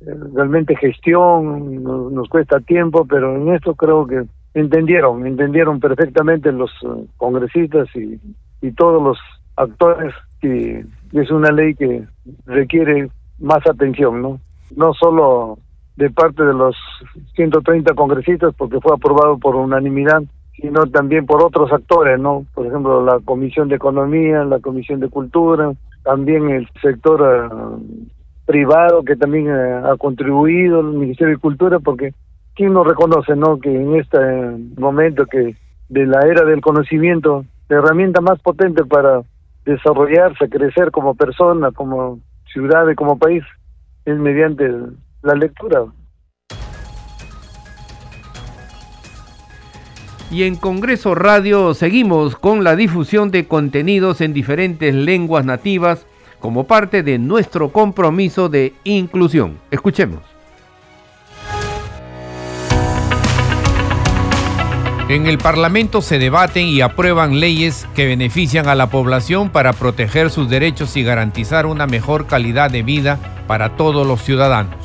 realmente 0.00 0.76
gestión, 0.76 1.82
nos, 1.82 2.28
cuesta 2.28 2.60
tiempo, 2.60 3.06
pero 3.06 3.36
en 3.36 3.54
esto 3.54 3.74
creo 3.74 4.06
que 4.06 4.24
entendieron, 4.54 5.26
entendieron 5.26 5.80
perfectamente 5.80 6.52
los 6.52 6.70
eh, 6.82 7.06
congresistas 7.16 7.88
y, 7.94 8.20
y 8.60 8.72
todos 8.72 9.02
los 9.02 9.18
actores 9.56 10.14
que 10.40 10.84
es 11.12 11.30
una 11.30 11.50
ley 11.50 11.74
que 11.74 12.04
requiere 12.46 13.08
más 13.38 13.66
atención, 13.66 14.22
¿no? 14.22 14.40
No 14.76 14.92
solo 14.94 15.58
de 15.96 16.10
parte 16.10 16.44
de 16.44 16.52
los 16.52 16.76
130 17.34 17.94
congresistas, 17.94 18.54
porque 18.56 18.80
fue 18.80 18.94
aprobado 18.94 19.38
por 19.38 19.56
unanimidad, 19.56 20.22
sino 20.54 20.86
también 20.86 21.26
por 21.26 21.42
otros 21.42 21.72
actores, 21.72 22.20
¿no? 22.20 22.46
Por 22.54 22.66
ejemplo, 22.66 23.04
la 23.04 23.18
Comisión 23.20 23.68
de 23.68 23.76
Economía, 23.76 24.44
la 24.44 24.60
Comisión 24.60 25.00
de 25.00 25.08
Cultura, 25.08 25.72
también 26.02 26.50
el 26.50 26.68
sector 26.82 27.20
eh, 27.22 28.06
privado 28.46 29.02
que 29.02 29.16
también 29.16 29.48
eh, 29.48 29.82
ha 29.84 29.96
contribuido, 29.96 30.80
el 30.80 30.96
Ministerio 30.98 31.34
de 31.34 31.40
Cultura, 31.40 31.80
porque 31.80 32.14
¿quién 32.54 32.72
no 32.72 32.84
reconoce 32.84 33.34
no 33.36 33.58
que 33.58 33.74
en 33.74 33.96
este 33.96 34.18
momento 34.80 35.26
que 35.26 35.56
de 35.88 36.06
la 36.06 36.20
era 36.20 36.44
del 36.44 36.60
conocimiento, 36.60 37.44
la 37.68 37.78
herramienta 37.78 38.20
más 38.20 38.40
potente 38.40 38.84
para 38.84 39.22
desarrollarse, 39.64 40.48
crecer 40.48 40.90
como 40.92 41.14
persona, 41.14 41.72
como 41.72 42.20
ciudad 42.52 42.88
y 42.88 42.94
como 42.94 43.18
país, 43.18 43.42
es 44.04 44.16
mediante 44.16 44.70
la 45.22 45.34
lectura. 45.34 45.84
Y 50.30 50.42
en 50.42 50.56
Congreso 50.56 51.14
Radio 51.14 51.72
seguimos 51.74 52.36
con 52.36 52.64
la 52.64 52.74
difusión 52.74 53.30
de 53.30 53.46
contenidos 53.46 54.20
en 54.20 54.32
diferentes 54.32 54.92
lenguas 54.92 55.44
nativas 55.44 56.06
como 56.46 56.62
parte 56.62 57.02
de 57.02 57.18
nuestro 57.18 57.72
compromiso 57.72 58.48
de 58.48 58.72
inclusión. 58.84 59.58
Escuchemos. 59.68 60.20
En 65.08 65.26
el 65.26 65.38
Parlamento 65.38 66.02
se 66.02 66.20
debaten 66.20 66.68
y 66.68 66.82
aprueban 66.82 67.40
leyes 67.40 67.88
que 67.96 68.06
benefician 68.06 68.68
a 68.68 68.76
la 68.76 68.90
población 68.90 69.50
para 69.50 69.72
proteger 69.72 70.30
sus 70.30 70.48
derechos 70.48 70.96
y 70.96 71.02
garantizar 71.02 71.66
una 71.66 71.88
mejor 71.88 72.28
calidad 72.28 72.70
de 72.70 72.84
vida 72.84 73.18
para 73.48 73.74
todos 73.76 74.06
los 74.06 74.22
ciudadanos. 74.22 74.76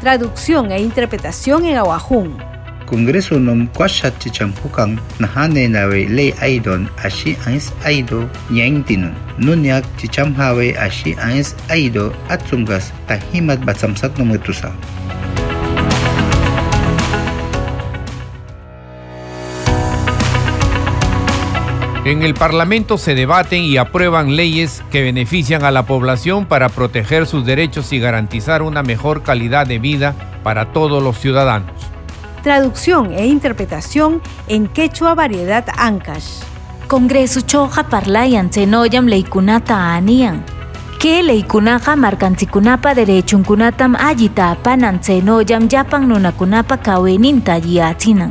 Traducción 0.00 0.70
e 0.70 0.80
interpretación 0.80 1.64
en 1.64 1.78
Aguajún. 1.78 2.51
Kongreso 2.92 3.40
nom 3.40 3.68
kwashat 3.72 4.12
chichampukang 4.20 5.00
nahane 5.18 5.64
nawe 5.64 6.04
le 6.12 6.34
aidon 6.44 6.90
ashi 7.00 7.32
ais 7.48 7.72
aido 7.88 8.28
nyangtinun. 8.50 9.16
Nunyak 9.38 9.80
chichamhawe 9.96 10.76
ashi 10.76 11.16
ais 11.16 11.56
aido 11.72 12.12
atzungas 12.28 12.92
tahimat 13.08 13.64
batsamsat 13.64 14.18
nometusa. 14.18 14.76
En 22.04 22.22
el 22.22 22.34
Parlamento 22.34 22.98
se 22.98 23.14
debaten 23.14 23.62
y 23.62 23.78
aprueban 23.78 24.36
leyes 24.36 24.84
que 24.90 25.00
benefician 25.00 25.64
a 25.64 25.70
la 25.70 25.86
población 25.86 26.44
para 26.44 26.68
proteger 26.68 27.24
sus 27.24 27.46
derechos 27.46 27.90
y 27.94 28.00
garantizar 28.00 28.60
una 28.60 28.82
mejor 28.82 29.22
calidad 29.22 29.66
de 29.66 29.78
vida 29.78 30.14
para 30.42 30.74
todos 30.74 31.02
los 31.02 31.18
ciudadanos 31.18 31.91
traducción 32.42 33.12
e 33.12 33.26
interpretación 33.26 34.20
en 34.48 34.66
quechua 34.66 35.14
variedad 35.14 35.64
Ancash. 35.78 36.42
Congresucho 36.88 37.70
parlayan 37.88 38.50
chenoyam 38.50 39.06
leykunata 39.06 39.94
anian. 39.94 40.44
Que 40.98 41.22
leykunaqa 41.22 41.96
markanchikunapa 41.96 42.94
derechunkunatam 42.94 43.96
allita 43.96 44.50
apanan 44.50 45.00
chenoyam 45.00 45.68
llapan 45.68 46.08
nunakunapa 46.08 46.76
kaweninta 46.76 47.58
yachinan. 47.58 48.30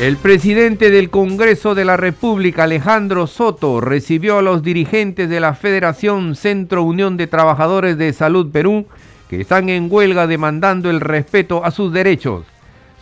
El 0.00 0.16
presidente 0.16 0.90
del 0.90 1.10
Congreso 1.10 1.74
de 1.74 1.84
la 1.84 1.96
República, 1.96 2.62
Alejandro 2.62 3.26
Soto, 3.26 3.80
recibió 3.80 4.38
a 4.38 4.42
los 4.42 4.62
dirigentes 4.62 5.28
de 5.28 5.40
la 5.40 5.54
Federación 5.54 6.36
Centro 6.36 6.84
Unión 6.84 7.16
de 7.16 7.26
Trabajadores 7.26 7.98
de 7.98 8.12
Salud 8.12 8.52
Perú, 8.52 8.86
que 9.28 9.40
están 9.40 9.68
en 9.68 9.88
huelga 9.90 10.28
demandando 10.28 10.88
el 10.88 11.00
respeto 11.00 11.64
a 11.64 11.72
sus 11.72 11.92
derechos. 11.92 12.44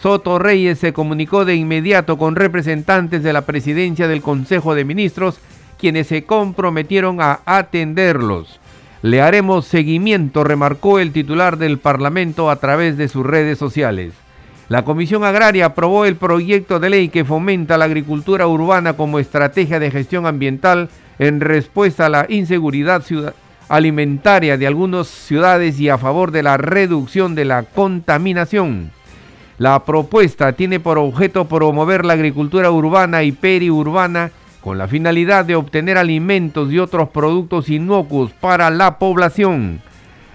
Soto 0.00 0.38
Reyes 0.38 0.78
se 0.78 0.94
comunicó 0.94 1.44
de 1.44 1.54
inmediato 1.54 2.16
con 2.16 2.34
representantes 2.34 3.22
de 3.22 3.34
la 3.34 3.42
presidencia 3.42 4.08
del 4.08 4.22
Consejo 4.22 4.74
de 4.74 4.86
Ministros, 4.86 5.38
quienes 5.78 6.06
se 6.06 6.24
comprometieron 6.24 7.20
a 7.20 7.40
atenderlos. 7.44 8.58
Le 9.02 9.20
haremos 9.20 9.66
seguimiento, 9.66 10.44
remarcó 10.44 10.98
el 10.98 11.12
titular 11.12 11.58
del 11.58 11.76
Parlamento 11.76 12.48
a 12.48 12.56
través 12.56 12.96
de 12.96 13.08
sus 13.08 13.26
redes 13.26 13.58
sociales. 13.58 14.14
La 14.68 14.84
Comisión 14.84 15.22
Agraria 15.22 15.66
aprobó 15.66 16.06
el 16.06 16.16
proyecto 16.16 16.80
de 16.80 16.90
ley 16.90 17.08
que 17.08 17.24
fomenta 17.24 17.78
la 17.78 17.84
agricultura 17.84 18.48
urbana 18.48 18.94
como 18.94 19.20
estrategia 19.20 19.78
de 19.78 19.92
gestión 19.92 20.26
ambiental 20.26 20.88
en 21.20 21.40
respuesta 21.40 22.06
a 22.06 22.08
la 22.08 22.26
inseguridad 22.28 23.04
alimentaria 23.68 24.56
de 24.56 24.66
algunas 24.66 25.06
ciudades 25.06 25.78
y 25.78 25.88
a 25.88 25.98
favor 25.98 26.32
de 26.32 26.42
la 26.42 26.56
reducción 26.56 27.36
de 27.36 27.44
la 27.44 27.62
contaminación. 27.62 28.90
La 29.58 29.84
propuesta 29.84 30.52
tiene 30.52 30.80
por 30.80 30.98
objeto 30.98 31.46
promover 31.46 32.04
la 32.04 32.14
agricultura 32.14 32.72
urbana 32.72 33.22
y 33.22 33.30
periurbana 33.30 34.32
con 34.60 34.78
la 34.78 34.88
finalidad 34.88 35.44
de 35.44 35.54
obtener 35.54 35.96
alimentos 35.96 36.72
y 36.72 36.80
otros 36.80 37.10
productos 37.10 37.68
inocuos 37.68 38.32
para 38.32 38.68
la 38.70 38.98
población. 38.98 39.80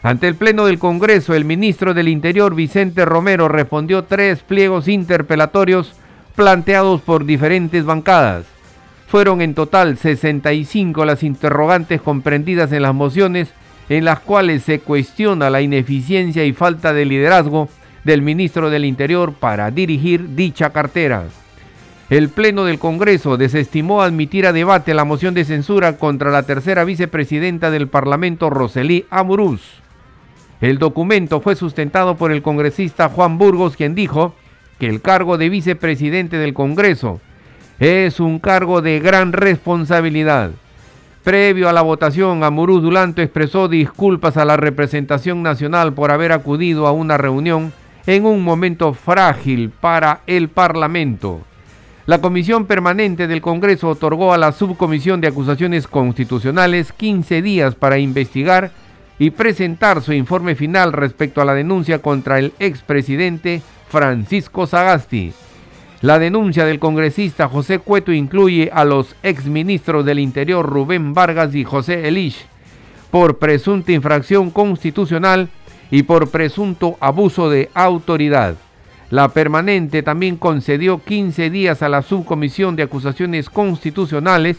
Ante 0.04 0.28
el 0.28 0.34
Pleno 0.34 0.66
del 0.66 0.80
Congreso, 0.80 1.36
el 1.36 1.46
ministro 1.46 1.94
del 1.94 2.08
Interior, 2.08 2.56
Vicente 2.56 3.06
Romero, 3.06 3.48
respondió 3.48 4.04
tres 4.04 4.40
pliegos 4.40 4.88
interpelatorios 4.88 5.94
planteados 6.36 7.02
por 7.02 7.26
diferentes 7.26 7.86
bancadas. 7.86 8.46
Fueron 9.08 9.42
en 9.42 9.54
total 9.54 9.98
65 9.98 11.06
las 11.06 11.22
interrogantes 11.22 12.02
comprendidas 12.02 12.72
en 12.72 12.82
las 12.82 12.96
mociones 12.96 13.50
en 13.90 14.06
las 14.06 14.22
cuales 14.22 14.64
se 14.64 14.80
cuestiona 14.80 15.52
la 15.52 15.62
ineficiencia 15.62 16.46
y 16.46 16.54
falta 16.54 16.94
de 16.94 17.06
liderazgo 17.06 17.70
del 18.04 18.24
ministro 18.24 18.72
del 18.72 18.86
Interior 18.86 19.34
para 19.34 19.70
dirigir 19.70 20.34
dicha 20.34 20.72
cartera. 20.72 21.26
El 22.10 22.30
Pleno 22.30 22.66
del 22.66 22.80
Congreso 22.80 23.38
desestimó 23.38 24.02
admitir 24.02 24.48
a 24.48 24.54
debate 24.54 24.96
la 24.96 25.06
moción 25.06 25.36
de 25.36 25.46
censura 25.46 25.98
contra 25.98 26.32
la 26.32 26.44
tercera 26.44 26.86
vicepresidenta 26.86 27.70
del 27.70 27.88
Parlamento, 27.88 28.50
Roselí 28.50 29.06
Amurús. 29.12 29.81
El 30.62 30.78
documento 30.78 31.42
fue 31.42 31.56
sustentado 31.56 32.16
por 32.16 32.32
el 32.32 32.44
congresista 32.44 33.10
Juan 33.10 33.40
Burgos, 33.40 33.76
quien 33.76 33.96
dijo 33.96 34.36
que 34.78 34.88
el 34.88 35.02
cargo 35.02 35.40
de 35.40 35.50
vicepresidente 35.50 36.38
del 36.38 36.54
Congreso 36.54 37.20
es 37.80 38.20
un 38.20 38.38
cargo 38.38 38.84
de 38.84 39.00
gran 39.00 39.34
responsabilidad. 39.34 40.52
Previo 41.24 41.68
a 41.68 41.74
la 41.74 41.82
votación, 41.82 42.44
Amurú 42.44 42.80
Dulanto 42.80 43.24
expresó 43.24 43.68
disculpas 43.68 44.38
a 44.38 44.46
la 44.46 44.56
representación 44.56 45.42
nacional 45.42 45.94
por 45.94 46.12
haber 46.12 46.32
acudido 46.32 46.86
a 46.86 46.92
una 46.92 47.18
reunión 47.18 47.74
en 48.06 48.26
un 48.26 48.44
momento 48.44 48.94
frágil 48.94 49.72
para 49.72 50.22
el 50.28 50.50
Parlamento. 50.50 51.42
La 52.06 52.22
Comisión 52.22 52.66
Permanente 52.66 53.28
del 53.28 53.42
Congreso 53.42 53.90
otorgó 53.90 54.34
a 54.34 54.38
la 54.38 54.52
Subcomisión 54.52 55.22
de 55.22 55.28
Acusaciones 55.28 55.88
Constitucionales 55.88 56.94
15 56.94 57.42
días 57.42 57.74
para 57.74 57.98
investigar 57.98 58.72
y 59.22 59.30
presentar 59.30 60.02
su 60.02 60.14
informe 60.14 60.56
final 60.56 60.94
respecto 60.94 61.42
a 61.42 61.46
la 61.46 61.54
denuncia 61.54 62.02
contra 62.02 62.40
el 62.40 62.54
expresidente 62.58 63.62
Francisco 63.88 64.66
Sagasti. 64.66 65.32
La 66.02 66.18
denuncia 66.18 66.66
del 66.66 66.80
congresista 66.80 67.48
José 67.48 67.78
Cueto 67.78 68.12
incluye 68.12 68.72
a 68.74 68.84
los 68.84 69.16
exministros 69.22 70.06
del 70.06 70.18
Interior 70.18 70.68
Rubén 70.68 71.14
Vargas 71.14 71.54
y 71.54 71.64
José 71.64 72.08
Elish 72.08 72.48
por 73.12 73.38
presunta 73.38 73.92
infracción 73.92 74.50
constitucional 74.50 75.50
y 75.92 76.02
por 76.02 76.32
presunto 76.32 76.98
abuso 77.00 77.48
de 77.52 77.70
autoridad. 77.76 78.56
La 79.12 79.30
permanente 79.30 80.02
también 80.02 80.36
concedió 80.36 81.00
15 81.00 81.52
días 81.52 81.84
a 81.84 81.90
la 81.90 82.02
subcomisión 82.02 82.76
de 82.76 82.82
acusaciones 82.82 83.52
constitucionales 83.52 84.58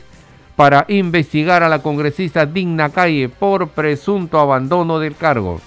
para 0.57 0.85
investigar 0.89 1.63
a 1.63 1.69
la 1.69 1.81
congresista 1.81 2.47
Digna 2.47 2.91
Calle 2.91 3.29
por 3.29 3.69
presunto 3.69 4.39
abandono 4.39 4.99
del 4.99 5.17
cargo. 5.17 5.61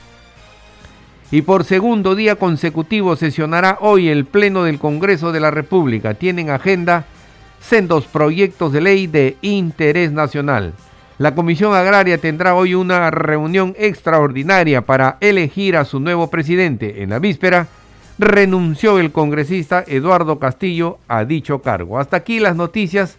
Y 1.32 1.42
por 1.42 1.64
segundo 1.64 2.16
día 2.16 2.36
consecutivo 2.36 3.16
sesionará 3.16 3.80
hoy 3.82 4.10
el 4.10 4.26
Pleno 4.26 4.64
del 4.64 4.80
Congreso 4.80 5.32
de 5.32 5.40
la 5.40 5.52
República. 5.52 6.14
Tienen 6.14 6.50
agenda 6.50 7.06
sendos 7.60 8.06
proyectos 8.06 8.72
de 8.72 8.82
ley 8.82 9.08
de 9.08 9.38
interés 9.42 10.12
nacional. 10.12 10.74
La 11.18 11.34
Comisión 11.34 11.74
Agraria 11.74 12.18
tendrá 12.20 12.56
hoy 12.56 12.76
una 12.76 13.10
reunión 13.10 13.74
extraordinaria 13.78 14.82
para 14.82 15.18
elegir 15.20 15.78
a 15.78 15.86
su 15.86 16.00
nuevo 16.00 16.30
presidente. 16.30 17.02
En 17.02 17.10
la 17.10 17.20
víspera 17.20 17.68
renunció 18.20 19.00
el 19.00 19.12
congresista 19.12 19.84
Eduardo 19.88 20.40
Castillo 20.40 21.00
a 21.08 21.26
dicho 21.26 21.60
cargo. 21.62 22.00
Hasta 22.00 22.18
aquí 22.18 22.40
las 22.40 22.56
noticias 22.56 23.18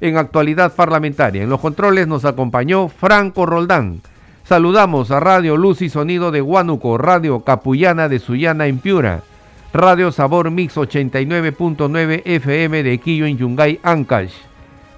en 0.00 0.16
actualidad 0.16 0.74
parlamentaria. 0.74 1.42
En 1.42 1.50
los 1.50 1.60
controles 1.60 2.06
nos 2.06 2.24
acompañó 2.24 2.88
Franco 2.88 3.46
Roldán. 3.46 4.00
Saludamos 4.44 5.10
a 5.10 5.20
Radio 5.20 5.56
Luz 5.56 5.82
y 5.82 5.88
Sonido 5.88 6.30
de 6.30 6.40
Huánuco, 6.40 6.96
Radio 6.96 7.40
Capullana 7.40 8.08
de 8.08 8.18
Sullana 8.18 8.66
en 8.66 8.78
Piura, 8.78 9.20
Radio 9.72 10.10
Sabor 10.10 10.50
Mix 10.50 10.76
89.9 10.76 12.22
FM 12.24 12.82
de 12.82 12.98
Quillo 12.98 13.26
en 13.26 13.36
Yungay, 13.36 13.78
Ancash, 13.82 14.32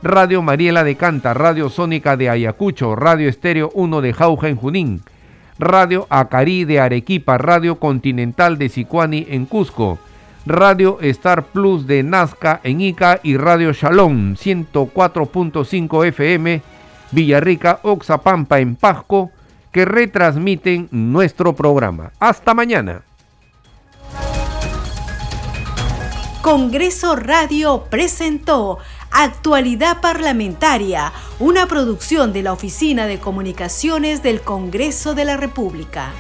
Radio 0.02 0.40
Mariela 0.40 0.84
de 0.84 0.94
Canta, 0.94 1.34
Radio 1.34 1.68
Sónica 1.68 2.16
de 2.16 2.30
Ayacucho, 2.30 2.94
Radio 2.94 3.28
Estéreo 3.28 3.70
1 3.74 4.00
de 4.00 4.12
Jauja 4.12 4.48
en 4.48 4.56
Junín, 4.56 5.02
Radio 5.58 6.06
Acarí 6.10 6.64
de 6.64 6.78
Arequipa, 6.78 7.36
Radio 7.36 7.80
Continental 7.80 8.56
de 8.56 8.68
Sicuani 8.68 9.26
en 9.28 9.46
Cusco, 9.46 9.98
Radio 10.50 10.98
Star 11.00 11.44
Plus 11.44 11.86
de 11.86 12.02
Nazca 12.02 12.60
en 12.64 12.80
Ica 12.80 13.20
y 13.22 13.36
Radio 13.36 13.72
Shalom 13.72 14.34
104.5 14.34 16.06
FM 16.06 16.62
Villarrica, 17.12 17.80
Oxapampa 17.82 18.60
en 18.60 18.76
Pasco 18.76 19.30
que 19.72 19.84
retransmiten 19.84 20.88
nuestro 20.90 21.54
programa. 21.54 22.12
Hasta 22.18 22.54
mañana. 22.54 23.02
Congreso 26.42 27.16
Radio 27.16 27.84
presentó 27.90 28.78
Actualidad 29.10 30.00
Parlamentaria, 30.00 31.12
una 31.38 31.66
producción 31.66 32.32
de 32.32 32.42
la 32.42 32.52
Oficina 32.52 33.06
de 33.06 33.18
Comunicaciones 33.18 34.22
del 34.22 34.40
Congreso 34.40 35.14
de 35.14 35.24
la 35.26 35.36
República. 35.36 36.12